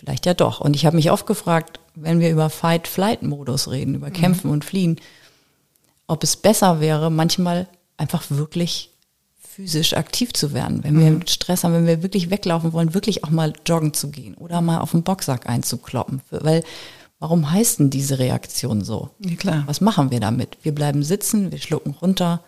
[0.00, 0.62] Vielleicht ja doch.
[0.62, 4.54] Und ich habe mich oft gefragt, wenn wir über Fight-Flight-Modus reden, über Kämpfen mhm.
[4.54, 4.96] und Fliehen,
[6.06, 8.90] ob es besser wäre, manchmal einfach wirklich
[9.38, 10.82] physisch aktiv zu werden.
[10.84, 14.34] Wenn wir Stress haben, wenn wir wirklich weglaufen wollen, wirklich auch mal joggen zu gehen
[14.34, 16.22] oder mal auf den Boxsack einzukloppen.
[16.30, 16.64] Weil
[17.18, 19.10] warum heißt denn diese Reaktion so?
[19.18, 19.64] Ja, klar.
[19.66, 20.56] Was machen wir damit?
[20.62, 22.42] Wir bleiben sitzen, wir schlucken runter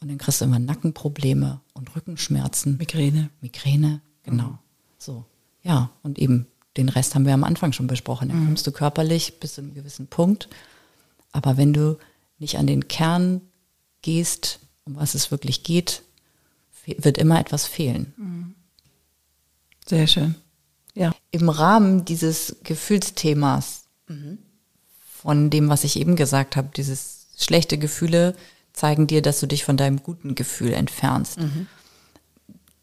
[0.00, 2.76] und dann kriegst du immer Nackenprobleme und Rückenschmerzen.
[2.76, 3.30] Migräne.
[3.40, 4.58] Migräne, genau.
[4.98, 5.24] So.
[5.62, 6.46] Ja, und eben
[6.78, 8.28] den Rest haben wir am Anfang schon besprochen.
[8.30, 10.48] Dann kommst du körperlich bis zu einem gewissen Punkt.
[11.32, 11.98] Aber wenn du
[12.38, 13.42] nicht an den Kern
[14.00, 16.02] gehst, um was es wirklich geht,
[16.86, 18.54] wird immer etwas fehlen.
[19.86, 20.36] Sehr schön.
[20.94, 21.14] Ja.
[21.30, 23.84] Im Rahmen dieses Gefühlsthemas,
[25.00, 28.34] von dem, was ich eben gesagt habe, dieses schlechte Gefühle
[28.72, 31.38] zeigen dir, dass du dich von deinem guten Gefühl entfernst.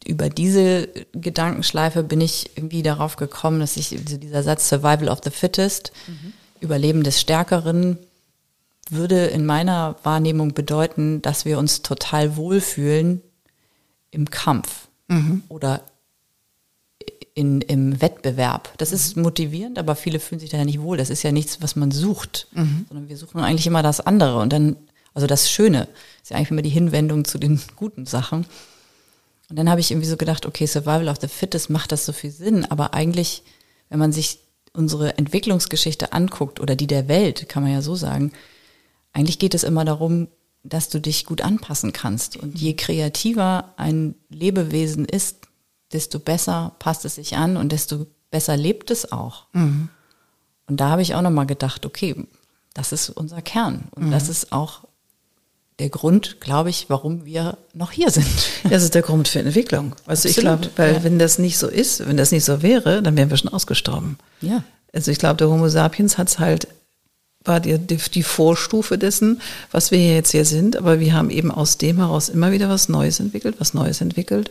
[0.06, 5.30] Über diese Gedankenschleife bin ich irgendwie darauf gekommen, dass ich dieser Satz Survival of the
[5.30, 5.92] Fittest,
[6.60, 7.98] Überleben des Stärkeren,
[8.88, 13.20] würde in meiner Wahrnehmung bedeuten, dass wir uns total wohlfühlen
[14.12, 14.86] im Kampf
[15.48, 15.82] oder
[17.34, 18.72] in, im Wettbewerb.
[18.78, 20.96] Das ist motivierend, aber viele fühlen sich da ja nicht wohl.
[20.96, 22.46] Das ist ja nichts, was man sucht,
[22.88, 24.76] sondern wir suchen eigentlich immer das andere und dann,
[25.14, 25.88] also das Schöne,
[26.22, 28.46] ist ja eigentlich immer die Hinwendung zu den guten Sachen.
[29.48, 32.12] Und dann habe ich irgendwie so gedacht, okay, Survival of the Fittest macht das so
[32.12, 33.42] viel Sinn, aber eigentlich,
[33.88, 34.40] wenn man sich
[34.72, 38.32] unsere Entwicklungsgeschichte anguckt oder die der Welt, kann man ja so sagen,
[39.12, 40.28] eigentlich geht es immer darum,
[40.62, 42.36] dass du dich gut anpassen kannst.
[42.36, 45.48] Und je kreativer ein Lebewesen ist,
[45.92, 49.46] desto besser passt es sich an und desto besser lebt es auch.
[50.66, 52.26] Und da habe ich auch nochmal gedacht, okay,
[52.74, 53.88] das ist unser Kern.
[53.92, 54.86] Und das ist auch
[55.78, 58.26] der Grund, glaube ich, warum wir noch hier sind.
[58.70, 59.94] Das ist der Grund für Entwicklung.
[60.06, 61.04] Weißt du, ich Absolut, glaube, weil ja.
[61.04, 64.18] wenn das nicht so ist, wenn das nicht so wäre, dann wären wir schon ausgestorben.
[64.40, 64.64] Ja.
[64.92, 66.68] Also ich glaube, der Homo sapiens hat's halt,
[67.44, 71.78] war die, die, Vorstufe dessen, was wir jetzt hier sind, aber wir haben eben aus
[71.78, 74.50] dem heraus immer wieder was Neues entwickelt, was Neues entwickelt.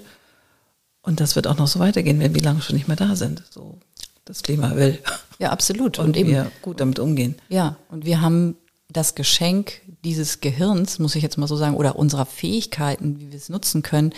[1.01, 3.43] Und das wird auch noch so weitergehen, wenn wir lange schon nicht mehr da sind.
[3.49, 3.79] So
[4.23, 4.99] das Klima will.
[5.39, 5.99] Ja, absolut.
[5.99, 7.35] Und, Und, eben, wir gut damit umgehen.
[7.49, 8.55] ja, und wir haben
[8.89, 13.37] das Geschenk dieses Gehirns, muss ich jetzt mal so sagen, oder unserer Fähigkeiten, wie wir
[13.37, 14.13] es nutzen können,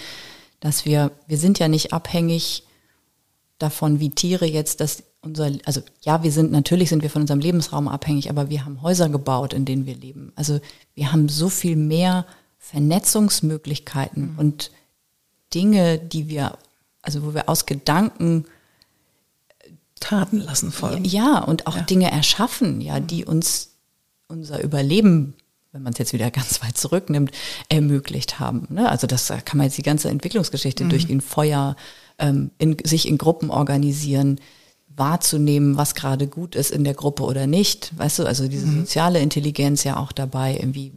[0.59, 2.63] dass wir, wir sind ja nicht abhängig
[3.59, 7.39] davon, wie Tiere jetzt das unser, also ja, wir sind, natürlich sind wir von unserem
[7.39, 10.31] Lebensraum abhängig, aber wir haben Häuser gebaut, in denen wir leben.
[10.35, 10.59] Also
[10.93, 12.25] wir haben so viel mehr
[12.59, 14.71] Vernetzungsmöglichkeiten und
[15.53, 16.57] Dinge, die wir,
[17.01, 18.45] also wo wir aus Gedanken
[19.99, 21.05] Taten lassen folgen.
[21.05, 21.81] ja, und auch Ja.
[21.81, 23.76] Dinge erschaffen, ja, die uns
[24.27, 25.35] unser Überleben,
[25.71, 27.31] wenn man es jetzt wieder ganz weit zurücknimmt,
[27.69, 28.67] ermöglicht haben.
[28.69, 28.89] Ne?
[28.89, 31.75] Also das kann man jetzt die ganze Entwicklungsgeschichte durchgehen, Feuer,
[32.19, 34.39] ähm, in, sich in Gruppen organisieren,
[34.95, 37.97] wahrzunehmen, was gerade gut ist in der Gruppe oder nicht.
[37.97, 40.91] Weißt du, also diese soziale Intelligenz ja auch dabei, irgendwie,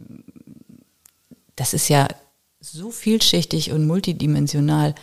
[1.55, 2.07] das ist ja
[2.59, 4.95] so vielschichtig und multidimensional.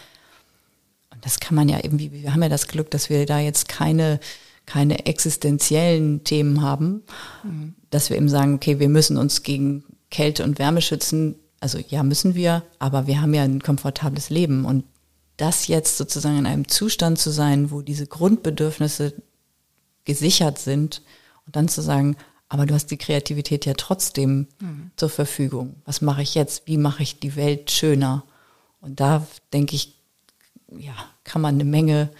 [1.12, 3.68] Und das kann man ja irgendwie, wir haben ja das Glück, dass wir da jetzt
[3.68, 4.18] keine,
[4.66, 7.02] keine existenziellen Themen haben,
[7.90, 11.36] dass wir eben sagen, okay, wir müssen uns gegen Kälte und Wärme schützen.
[11.60, 14.64] Also ja, müssen wir, aber wir haben ja ein komfortables Leben.
[14.64, 14.84] Und
[15.36, 19.14] das jetzt sozusagen in einem Zustand zu sein, wo diese Grundbedürfnisse
[20.04, 21.02] gesichert sind
[21.46, 22.16] und dann zu sagen,
[22.48, 24.46] aber du hast die Kreativität ja trotzdem
[24.96, 25.76] zur Verfügung.
[25.84, 26.66] Was mache ich jetzt?
[26.66, 28.24] Wie mache ich die Welt schöner?
[28.80, 30.00] Und da denke ich,
[30.76, 32.10] ja, kann man eine Menge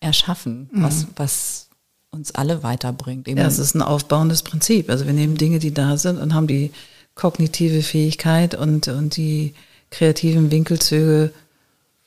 [0.00, 1.68] erschaffen, was, was
[2.14, 3.28] uns alle weiterbringt.
[3.28, 4.88] Eben Ja, es ist ein aufbauendes Prinzip.
[4.90, 6.70] Also wir nehmen Dinge, die da sind und haben die
[7.14, 9.54] kognitive Fähigkeit und, und die
[9.90, 11.32] kreativen Winkelzüge,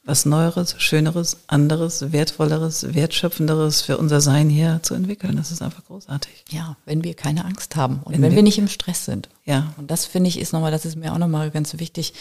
[0.03, 5.36] was Neueres, Schöneres, anderes, Wertvolleres, Wertschöpfenderes für unser Sein hier zu entwickeln.
[5.36, 6.45] Das ist einfach großartig.
[6.49, 9.28] ja, wenn wir keine Angst haben und Wenn wenn, wir- wir nicht im Stress sind.
[9.45, 9.74] Ja.
[9.78, 12.14] Und das finde ich ist nochmal, das ist mir auch nochmal ganz wichtig,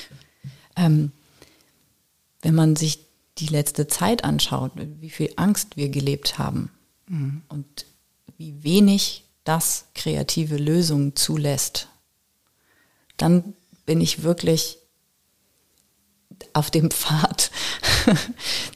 [0.76, 1.12] ähm,
[2.43, 3.01] wenn man sich
[3.39, 6.70] die letzte Zeit anschaut, wie viel Angst wir gelebt haben
[7.09, 7.86] und
[8.38, 11.88] wie wenig das kreative Lösungen zulässt,
[13.16, 13.54] dann
[13.86, 14.78] bin ich wirklich
[16.52, 17.50] auf dem Pfad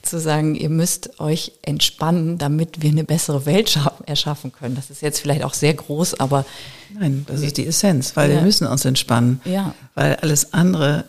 [0.01, 4.75] zu sagen, ihr müsst euch entspannen, damit wir eine bessere Welt scha- erschaffen können.
[4.75, 6.45] Das ist jetzt vielleicht auch sehr groß, aber
[6.93, 8.41] Nein, das ist die Essenz, weil wir Ja.
[8.41, 9.41] müssen uns entspannen.
[9.45, 9.73] Ja.
[9.93, 11.05] Weil alles andere